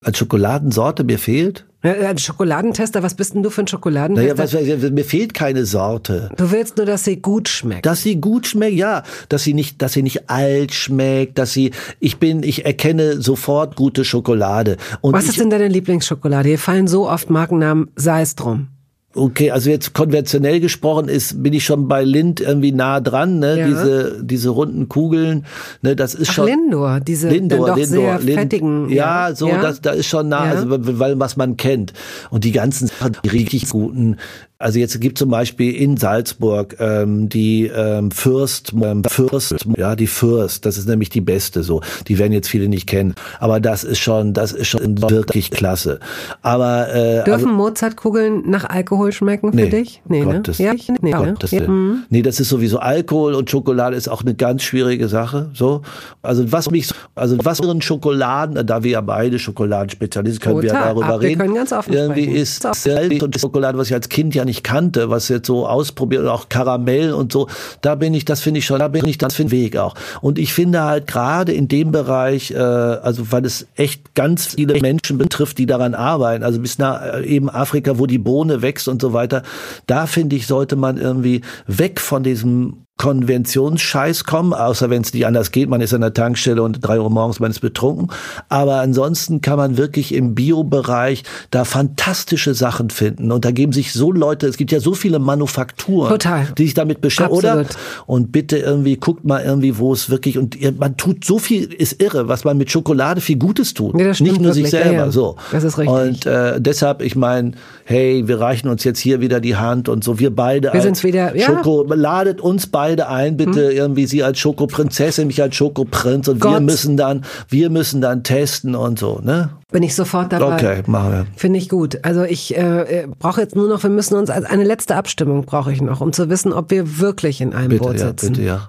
[0.00, 1.66] Als Schokoladensorte mir fehlt?
[1.84, 4.34] Ja, Als Schokoladentester, was bist denn du für ein Schokoladentester?
[4.54, 6.30] Naja, was, mir fehlt keine Sorte.
[6.36, 7.84] du willst nur, dass sie gut schmeckt.
[7.84, 9.02] Dass sie gut schmeckt, ja.
[9.28, 13.76] Dass sie nicht, dass sie nicht alt schmeckt, dass sie, ich bin, ich erkenne sofort
[13.76, 14.78] gute Schokolade.
[15.02, 16.48] Und was ich, ist denn deine Lieblingsschokolade?
[16.48, 18.68] Hier fallen so oft Markennamen, sei es drum.
[19.16, 23.58] Okay, also jetzt konventionell gesprochen ist, bin ich schon bei Lind irgendwie nah dran, ne?
[23.60, 23.66] Ja.
[23.68, 25.46] Diese, diese runden Kugeln,
[25.82, 25.94] ne?
[25.94, 26.46] Das ist Ach, schon.
[26.46, 28.90] Lindor, diese Lindor, dann doch Lindor, sehr Lind- fettigen.
[28.90, 30.50] Ja, so, Das, da ist schon nah, Ja.
[30.52, 31.92] also, weil was man kennt.
[32.30, 32.90] Und die ganzen
[33.24, 34.16] die richtig guten.
[34.58, 40.06] Also jetzt gibt zum Beispiel in Salzburg ähm, die ähm, Fürst, ähm, Fürst, ja die
[40.06, 41.80] Fürst, das ist nämlich die beste so.
[42.06, 45.98] Die werden jetzt viele nicht kennen, aber das ist schon, das ist schon wirklich klasse.
[46.42, 50.02] Aber äh, Dürfen Mozartkugeln nach Alkohol schmecken für Nee, dich?
[50.06, 50.66] Nee, Gottes, ne?
[50.66, 51.32] Ja, nee, ne?
[51.32, 51.60] Gottes ja.
[51.60, 52.04] Willen.
[52.08, 55.50] Nee, das ist sowieso Alkohol und Schokolade ist auch eine ganz schwierige Sache.
[55.52, 55.82] So,
[56.22, 60.94] also was mich, also was ihren Schokoladen, da wir ja beide Schokoladenspezialisten können wir Total.
[60.94, 61.40] darüber wir reden.
[61.40, 62.36] können ganz offen Irgendwie sprechen.
[62.36, 62.62] ist.
[62.62, 66.48] Salz und Schokolade, was ich als Kind ja nicht kannte, was jetzt so ausprobiert auch
[66.48, 67.48] Karamell und so.
[67.80, 69.94] Da bin ich, das finde ich schon, da bin ich das für den Weg auch.
[70.20, 74.80] Und ich finde halt gerade in dem Bereich, äh, also weil es echt ganz viele
[74.80, 78.88] Menschen betrifft, die daran arbeiten, also bis nach äh, eben Afrika, wo die Bohne wächst
[78.88, 79.42] und so weiter,
[79.86, 85.26] da finde ich, sollte man irgendwie weg von diesem Konventionsscheiß kommen, außer wenn es nicht
[85.26, 88.08] anders geht, man ist an der Tankstelle und drei Uhr morgens, man ist betrunken.
[88.48, 93.32] Aber ansonsten kann man wirklich im Bio-Bereich da fantastische Sachen finden.
[93.32, 96.46] Und da geben sich so Leute, es gibt ja so viele Manufakturen, Total.
[96.56, 97.36] die sich damit beschäftigen.
[97.36, 97.66] Oder?
[98.06, 102.00] Und bitte irgendwie, guckt mal irgendwie, wo es wirklich, und man tut so viel, ist
[102.00, 103.98] irre, was man mit Schokolade viel Gutes tut.
[103.98, 104.80] Ja, das nicht nur sich wirklich.
[104.80, 105.10] Ja, selber, ja.
[105.10, 105.36] so.
[105.50, 105.94] Das ist richtig.
[105.94, 107.52] Und äh, deshalb, ich meine,
[107.84, 111.04] hey, wir reichen uns jetzt hier wieder die Hand und so, wir beide Wir als
[111.04, 111.48] wieder, ja.
[111.48, 111.56] Hm?
[111.56, 116.52] Schoko, ladet uns beide ein, bitte irgendwie sie als Schokoprinzessin, mich als Schokoprinz und wir
[116.52, 116.62] Gott.
[116.62, 119.50] müssen dann, wir müssen dann testen und so, ne?
[119.70, 120.54] Bin ich sofort dabei.
[120.54, 121.26] Okay, machen wir.
[121.36, 121.98] Finde ich gut.
[122.02, 125.44] Also ich äh, äh, brauche jetzt nur noch, wir müssen uns, also eine letzte Abstimmung
[125.44, 128.32] brauche ich noch, um zu wissen, ob wir wirklich in einem Bitte, Boot ja, sitzen.
[128.32, 128.68] bitte, ja.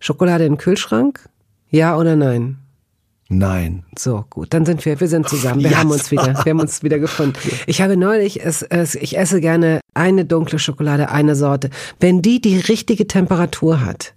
[0.00, 1.20] Schokolade im Kühlschrank?
[1.70, 2.58] Ja oder nein?
[3.38, 3.82] Nein.
[3.98, 5.60] So, gut, dann sind wir, wir sind zusammen.
[5.60, 7.34] Wir Ja, haben uns wieder, wir haben uns wieder gefunden.
[7.66, 11.70] Ich habe neulich, es, es, ich esse gerne eine dunkle Schokolade, eine Sorte.
[11.98, 14.14] Wenn die die richtige Temperatur hat,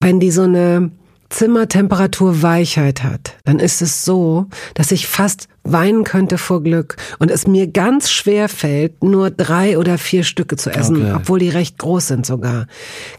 [0.00, 0.90] wenn die so eine
[1.28, 7.30] Zimmertemperatur Weichheit hat, dann ist es so, dass ich fast weinen könnte vor Glück und
[7.30, 11.12] es mir ganz schwer fällt, nur drei oder vier Stücke zu essen, Okay.
[11.16, 12.66] obwohl die recht groß sind sogar.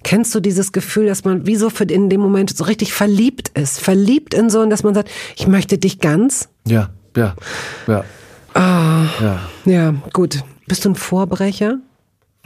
[0.04, 3.50] Kennst du dieses Gefühl, dass man wie so für in dem Moment so richtig verliebt
[3.58, 6.50] ist, verliebt in so, und dass man sagt, ich möchte dich ganz?
[6.66, 7.36] Ja, ja,
[7.88, 8.04] ja.
[8.54, 9.40] Ah, Ja.
[9.66, 10.44] ja, gut.
[10.68, 11.78] Bist du ein Vorbrecher?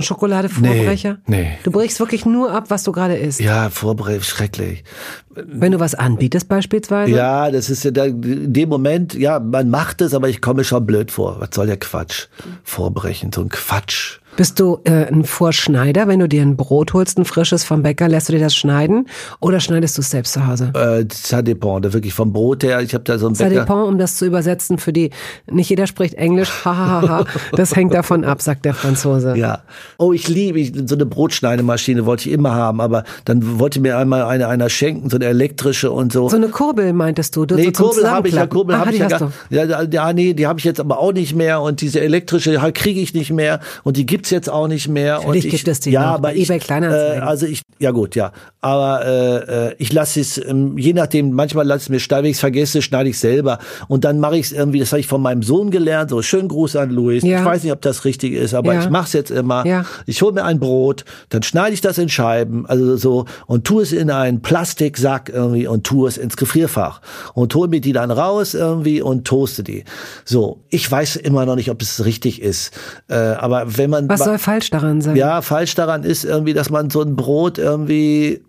[0.01, 1.17] Ein Schokoladevorbrecher?
[1.27, 1.57] Nee, nee.
[1.63, 3.39] Du brichst wirklich nur ab, was du gerade isst.
[3.39, 4.83] Ja, Vorbereitung, schrecklich.
[5.29, 7.11] Wenn du was anbietest beispielsweise?
[7.11, 10.63] Ja, das ist ja da, in dem Moment, ja, man macht es, aber ich komme
[10.63, 11.39] schon blöd vor.
[11.39, 12.27] Was soll der Quatsch?
[12.63, 14.20] Vorbrechen, so ein Quatsch.
[14.37, 16.07] Bist du äh, ein Vorschneider?
[16.07, 19.07] Wenn du dir ein Brot holst, ein frisches vom Bäcker, lässt du dir das schneiden?
[19.39, 20.71] Oder schneidest du es selbst zu Hause?
[20.73, 22.81] Äh, ça dépend, wirklich vom Brot her.
[22.81, 23.63] Ich habe da so ein Ça Bäcker.
[23.63, 25.09] dépend, um das zu übersetzen für die,
[25.51, 29.35] nicht jeder spricht Englisch, hahaha, das hängt davon ab, sagt der Franzose.
[29.35, 29.63] Ja.
[29.97, 33.97] Oh, ich liebe ich, so eine Brotschneidemaschine wollte ich immer haben, aber dann wollte mir
[33.97, 36.29] einmal eine einer schenken, so eine elektrische und so.
[36.29, 37.45] So eine Kurbel meintest du?
[37.45, 38.47] du Nee, so Kurbel habe ich ja.
[38.47, 39.09] Kurbel Ah, habe ich ja,
[39.49, 42.57] ja, ja, ja, nee, die habe ich jetzt aber auch nicht mehr und diese elektrische
[42.73, 45.15] kriege ich nicht mehr und die gibt's jetzt auch nicht mehr.
[45.15, 47.23] Natürlich und ich, gibt es die ja, noch, aber ich, eBay Kleinanzeigen.
[47.23, 51.31] Äh, also ich, ja gut, ja, aber äh, äh, ich lasse es, ähm, je nachdem,
[51.31, 53.57] manchmal lasse ich es mir steil, wenn ich es vergesse, schneide ich selber
[53.87, 56.49] und dann mache ich es irgendwie, das habe ich von meinem Sohn gelernt, so schönen
[56.49, 57.23] Gruß an Luis.
[57.23, 57.39] Ja.
[57.39, 58.81] Ich weiß nicht, ob das richtig ist, aber Ja.
[58.81, 59.65] ich mache es jetzt immer.
[59.65, 59.85] Ja.
[60.05, 63.81] Ich hole mir ein Brot, dann schneide ich das in Scheiben, also so und tue
[63.81, 67.01] es in einen Plastiksack irgendwie und tue es ins Gefrierfach
[67.33, 69.83] und hole mir die dann raus irgendwie und toaste die.
[70.25, 72.71] So, ich weiß immer noch nicht, ob es richtig ist,
[73.09, 75.15] äh, aber wenn man Was soll falsch daran sein?
[75.15, 78.43] ja, falsch daran ist irgendwie, dass man so ein Brot irgendwie,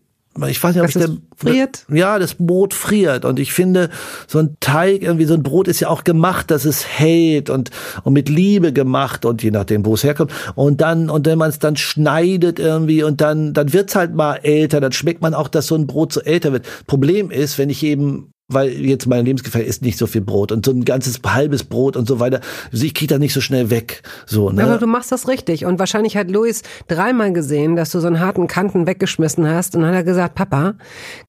[0.49, 1.85] ich weiß nicht, ob Dass ich es denn, friert?
[1.91, 3.25] Ja, das Brot friert.
[3.25, 3.91] Und ich finde,
[4.27, 7.71] so ein Teig, irgendwie so ein Brot ist ja auch gemacht, dass es hält und,
[8.05, 10.33] und mit Liebe gemacht und je nachdem, wo es herkommt.
[10.55, 14.37] Und dann, und wenn man es dann schneidet irgendwie und dann, dann wird's halt mal
[14.37, 16.67] älter, dann schmeckt man auch, dass so ein Brot so älter wird.
[16.87, 20.65] Problem ist, wenn ich eben weil jetzt mein Lebensgefährte isst nicht so viel Brot und
[20.65, 22.41] so ein ganzes halbes Brot und so weiter.
[22.73, 24.03] Also ich kriege das nicht so schnell weg.
[24.27, 24.65] So, ne?
[24.65, 25.65] Aber du machst das richtig.
[25.65, 29.75] Und wahrscheinlich hat Luis dreimal gesehen, dass du so einen harten Kanten weggeschmissen hast.
[29.75, 30.75] Und dann hat er gesagt, Papa,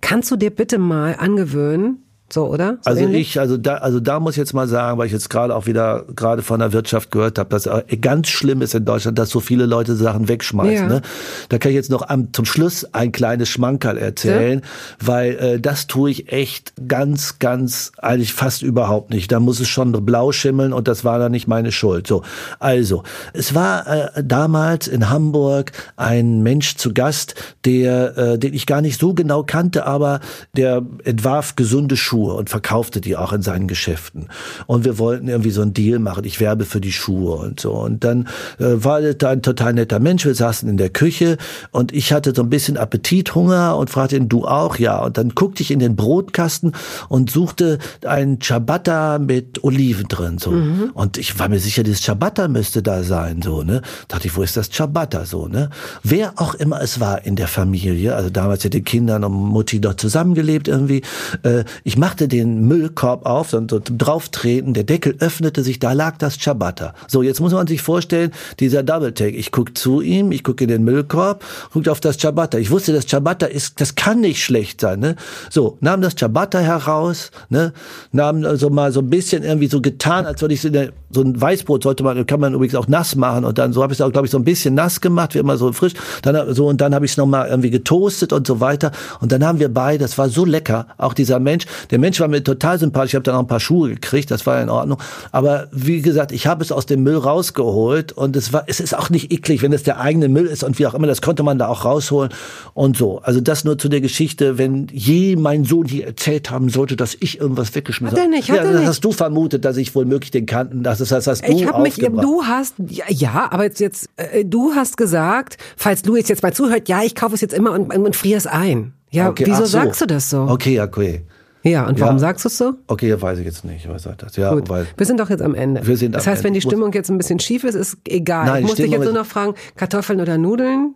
[0.01, 2.03] kannst du dir bitte mal angewöhnen?
[2.33, 2.79] So, oder?
[2.81, 3.29] So Also ähnlich?
[3.29, 5.67] ich, also da, also da muss ich jetzt mal sagen, weil ich jetzt gerade auch
[5.67, 9.29] wieder gerade von der Wirtschaft gehört habe, dass äh, ganz schlimm ist in Deutschland, dass
[9.29, 10.73] so viele Leute Sachen wegschmeißen.
[10.73, 10.87] Ja.
[10.87, 11.01] Ne?
[11.49, 14.63] Da kann ich jetzt noch am, zum Schluss ein kleines Schmankerl erzählen,
[14.99, 19.31] weil äh, das tue ich echt ganz, ganz eigentlich fast überhaupt nicht.
[19.31, 22.07] Da muss es schon blau schimmeln und das war dann nicht meine Schuld.
[22.07, 22.23] So,
[22.57, 23.03] also
[23.33, 28.81] es war äh, damals in Hamburg ein Mensch zu Gast, der, äh, den ich gar
[28.81, 30.19] nicht so genau kannte, aber
[30.57, 32.22] der entwarf gesunde Schuhe.
[32.23, 34.27] Schuhe und verkaufte die auch in seinen Geschäften.
[34.67, 36.23] Und wir wollten irgendwie so einen Deal machen.
[36.25, 37.73] Ich werbe für die Schuhe und so.
[37.73, 38.27] Und dann
[38.59, 40.25] äh, war da ein total netter Mensch.
[40.25, 41.37] Wir saßen in der Küche
[41.71, 44.77] und ich hatte so ein bisschen Appetit, Hunger und fragte ihn, du auch?
[44.77, 45.03] Ja.
[45.03, 46.73] Und dann guckte ich in den Brotkasten
[47.09, 50.51] und suchte einen Ciabatta mit Oliven drin, so.
[50.51, 50.91] Mhm.
[50.93, 53.81] Und ich war mir sicher, dieses Ciabatta müsste da sein, so, ne?
[54.07, 55.69] Dachte ich, wo ist das Ciabatta, so, ne?
[56.03, 59.81] Wer auch immer es war in der Familie, also damals mit den Kindern und Mutti
[59.81, 61.01] dort zusammengelebt irgendwie,
[61.43, 66.17] äh, ich machte den Müllkorb auf und so drauftreten, der Deckel öffnete sich, da lag
[66.17, 66.93] das Ciabatta.
[67.07, 69.35] So, jetzt muss man sich vorstellen, dieser Double Take.
[69.35, 72.57] Ich guck zu ihm, ich gucke in den Müllkorb, gucke auf das Ciabatta.
[72.57, 75.15] Ich wusste, das Ciabatta ist, das kann nicht schlecht sein, ne?
[75.49, 77.73] So, nahm das Ciabatta heraus, ne?
[78.11, 81.21] Nahm also mal so ein bisschen irgendwie so getan, als würde ich so, eine, so
[81.21, 83.99] ein Weißbrot sollte man, kann man übrigens auch nass machen und dann so habe ich
[83.99, 85.93] es auch, glaube ich, so ein bisschen nass gemacht, wie immer so frisch.
[86.21, 88.91] Dann so und dann habe ich es nochmal irgendwie getoastet und so weiter.
[89.19, 91.65] Und dann haben wir beide, das war so lecker, auch dieser Mensch.
[91.93, 93.11] Der Mensch war mir total sympathisch.
[93.11, 94.97] Ich habe dann auch ein paar Schuhe gekriegt, das war in Ordnung.
[95.31, 98.97] Aber wie gesagt, ich habe es aus dem Müll rausgeholt und es war, es ist
[98.97, 101.43] auch nicht eklig, wenn es der eigene Müll ist und wie auch immer, das konnte
[101.43, 102.31] man da auch rausholen
[102.73, 103.19] und so.
[103.19, 107.15] Also das nur zu der Geschichte, wenn je mein Sohn hier erzählt haben sollte, dass
[107.19, 108.27] ich irgendwas weggeschmissen habe.
[108.35, 108.87] Hat hat ja, er nicht.
[108.87, 111.67] hast du vermutet, dass ich wohl möglich den Kanten, das ist das hast du Ich
[111.67, 116.27] habe mich, du hast, ja, ja aber jetzt, jetzt äh, du hast gesagt, falls Louis
[116.27, 118.93] jetzt mal zuhört, ja, ich kaufe es jetzt immer und, und friere es ein.
[119.11, 119.67] Ja, okay, wieso so.
[119.67, 120.47] sagst du das so?
[120.49, 121.21] Okay, okay.
[121.63, 122.19] Ja, und warum ja.
[122.19, 122.73] sagst du es so?
[122.87, 123.87] Okay, weiß ich jetzt nicht.
[123.87, 124.35] Was sagt das?
[124.35, 124.67] Ja, Gut.
[124.69, 125.85] Weil wir sind doch jetzt am Ende.
[125.87, 128.45] Wir sind das heißt, wenn die Stimmung jetzt ein bisschen schief ist, ist egal.
[128.45, 130.95] Nein, ich muss dich jetzt nur noch fragen, Kartoffeln oder Nudeln?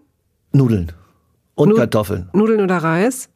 [0.52, 0.92] Nudeln.
[1.56, 2.30] Und nu Kartoffeln.
[2.34, 3.30] Nudeln oder Reis?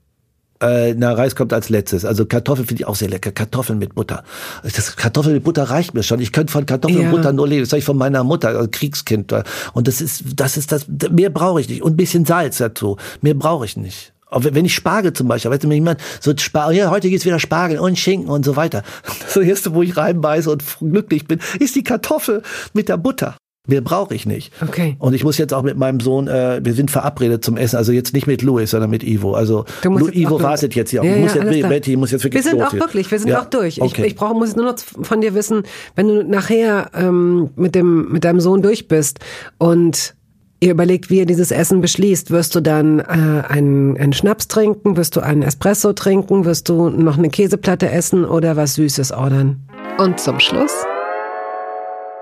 [0.61, 2.05] Äh, na, Reis kommt als letztes.
[2.05, 3.32] Also Kartoffeln finde ich auch sehr lecker.
[3.32, 4.23] Kartoffeln mit Butter.
[4.61, 6.19] Das Kartoffeln mit Butter reicht mir schon.
[6.19, 7.09] Ich könnte von Kartoffeln ja.
[7.09, 7.63] und Butter nur leben.
[7.63, 9.34] Das habe ich von meiner Mutter, also Kriegskind.
[9.73, 11.82] Und das ist, das ist das, mehr brauche ich nicht.
[11.82, 12.97] Und ein bisschen Salz dazu.
[13.21, 14.13] Mehr brauche ich nicht.
[14.32, 17.39] Wenn ich Spargel zum Beispiel, weißt du, wenn jemand so Spargel, ja, heute geht's wieder
[17.39, 18.84] Spargel und Schinken und so weiter.
[19.34, 22.41] Das erste, wo ich reinbeiße und glücklich bin, ist die Kartoffel
[22.73, 23.38] mit der Butter.
[23.67, 24.51] Mehr brauche ich nicht.
[24.59, 24.95] Okay.
[24.97, 27.91] Und ich muss jetzt auch mit meinem Sohn, äh, wir sind verabredet zum Essen, also
[27.91, 29.36] jetzt nicht mit Louis, sondern mit Ivo.
[29.36, 31.03] Also Lu, Ivo wartet jetzt hier.
[31.03, 33.41] Ja, muss ja, jetzt, Betty muss jetzt wirklich Wir sind auch wirklich, wir sind ja?
[33.41, 33.79] auch durch.
[33.79, 34.01] Okay.
[34.01, 35.61] Ich, ich brauche, muss nur noch von dir wissen,
[35.95, 39.19] wenn du nachher ähm, mit dem mit deinem Sohn durch bist
[39.59, 40.15] und
[40.62, 44.95] ihr überlegt, wie ihr dieses Essen beschließt, wirst du dann äh, einen, einen Schnaps trinken,
[44.95, 49.68] wirst du einen Espresso trinken, wirst du noch eine Käseplatte essen oder was Süßes ordern?
[49.97, 50.72] Und zum Schluss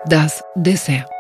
[0.08, 1.19] das Dessert.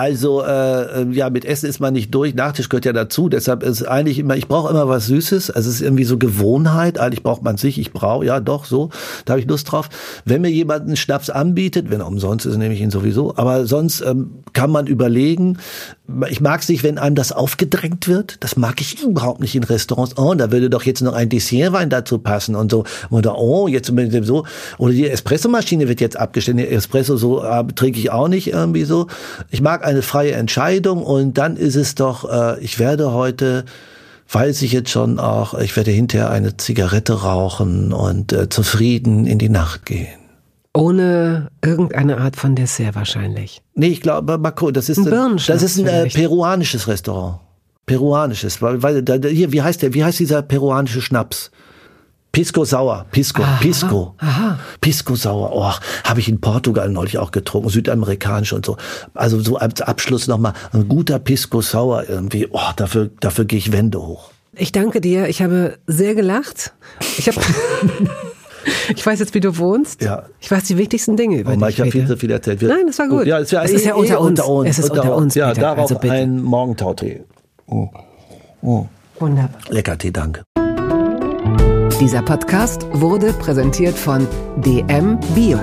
[0.00, 2.34] Also äh, ja, mit Essen ist man nicht durch.
[2.34, 3.28] Nachtisch gehört ja dazu.
[3.28, 5.50] Deshalb ist eigentlich immer, ich brauche immer was Süßes.
[5.50, 6.98] Also es ist irgendwie so Gewohnheit.
[6.98, 7.78] Eigentlich braucht man sich.
[7.78, 8.88] Ich brauche ja doch so.
[9.26, 9.90] Da habe ich Lust drauf.
[10.24, 13.36] Wenn mir jemand einen Schnaps anbietet, wenn er umsonst ist, nehme ich ihn sowieso.
[13.36, 15.58] Aber sonst ähm, kann man überlegen.
[16.28, 18.36] Ich mag es nicht, wenn einem das aufgedrängt wird.
[18.40, 20.16] Das mag ich überhaupt nicht in Restaurants.
[20.18, 22.84] Oh, da würde doch jetzt noch ein Dessertwein dazu passen und so.
[23.10, 24.44] Oder oh, jetzt mit dem so.
[24.78, 26.58] Oder die Espressomaschine wird jetzt abgestellt.
[26.58, 29.06] Espresso so äh, trinke ich auch nicht irgendwie so.
[29.50, 33.64] Ich mag eine freie Entscheidung und dann ist es doch, äh, ich werde heute
[34.32, 39.38] weiß ich jetzt schon auch, ich werde hinterher eine Zigarette rauchen und äh, zufrieden in
[39.38, 40.19] die Nacht gehen.
[40.72, 43.62] Ohne irgendeine Art von Dessert wahrscheinlich.
[43.74, 47.40] Nee, ich glaube, Marco, das ist ein, das ist ein äh, peruanisches Restaurant.
[47.86, 51.50] Peruanisches, weil, weil da, hier, wie heißt der, wie heißt dieser peruanische Schnaps?
[52.32, 54.60] Pisco Sauer, Pisco, aha, Pisco, aha.
[54.80, 55.50] Pisco Sauer.
[55.52, 58.76] Oh, habe ich in Portugal neulich auch getrunken, südamerikanisch und so.
[59.14, 62.46] Also so als Abschluss nochmal ein guter Pisco Sauer irgendwie.
[62.52, 64.30] Oh, dafür, dafür gehe ich Wände hoch.
[64.54, 65.28] Ich danke dir.
[65.28, 66.72] Ich habe sehr gelacht.
[67.18, 67.40] Ich habe
[68.94, 70.02] Ich weiß jetzt, wie du wohnst.
[70.02, 70.24] Ja.
[70.40, 71.68] Ich weiß die wichtigsten Dinge über oh, dich.
[71.70, 72.60] Ich habe viel zu viel erzählt.
[72.60, 73.26] Wir, Nein, das war gut.
[73.26, 74.40] Ja, es, ja, es ist ja unter, uns.
[74.40, 74.70] unter uns.
[74.70, 75.34] Es ist unter, unter uns.
[75.34, 75.60] Ja, Peter.
[75.60, 77.22] darauf also ein Morgentautee.
[77.66, 77.88] Oh.
[78.62, 78.86] Oh.
[79.18, 79.60] Wunderbar.
[79.68, 80.42] Lecker Tee, danke.
[82.00, 85.58] Dieser Podcast wurde präsentiert von DM Bio.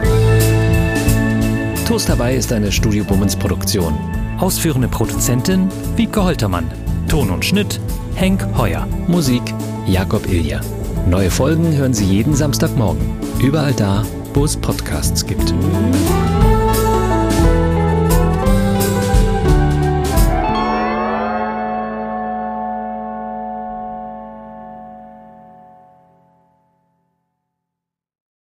[1.88, 3.98] Toast dabei ist eine Studio Bummens Produktion.
[4.40, 6.70] Ausführende Produzentin Wiebke Holtermann.
[7.08, 7.80] Ton und Schnitt
[8.16, 8.88] Henk Heuer.
[9.08, 9.42] Musik
[9.88, 10.62] Jakob Ilja.
[11.10, 13.02] Neue Folgen hören Sie jeden Samstagmorgen.
[13.42, 14.04] Überall da,
[14.34, 15.54] wo es Podcasts gibt.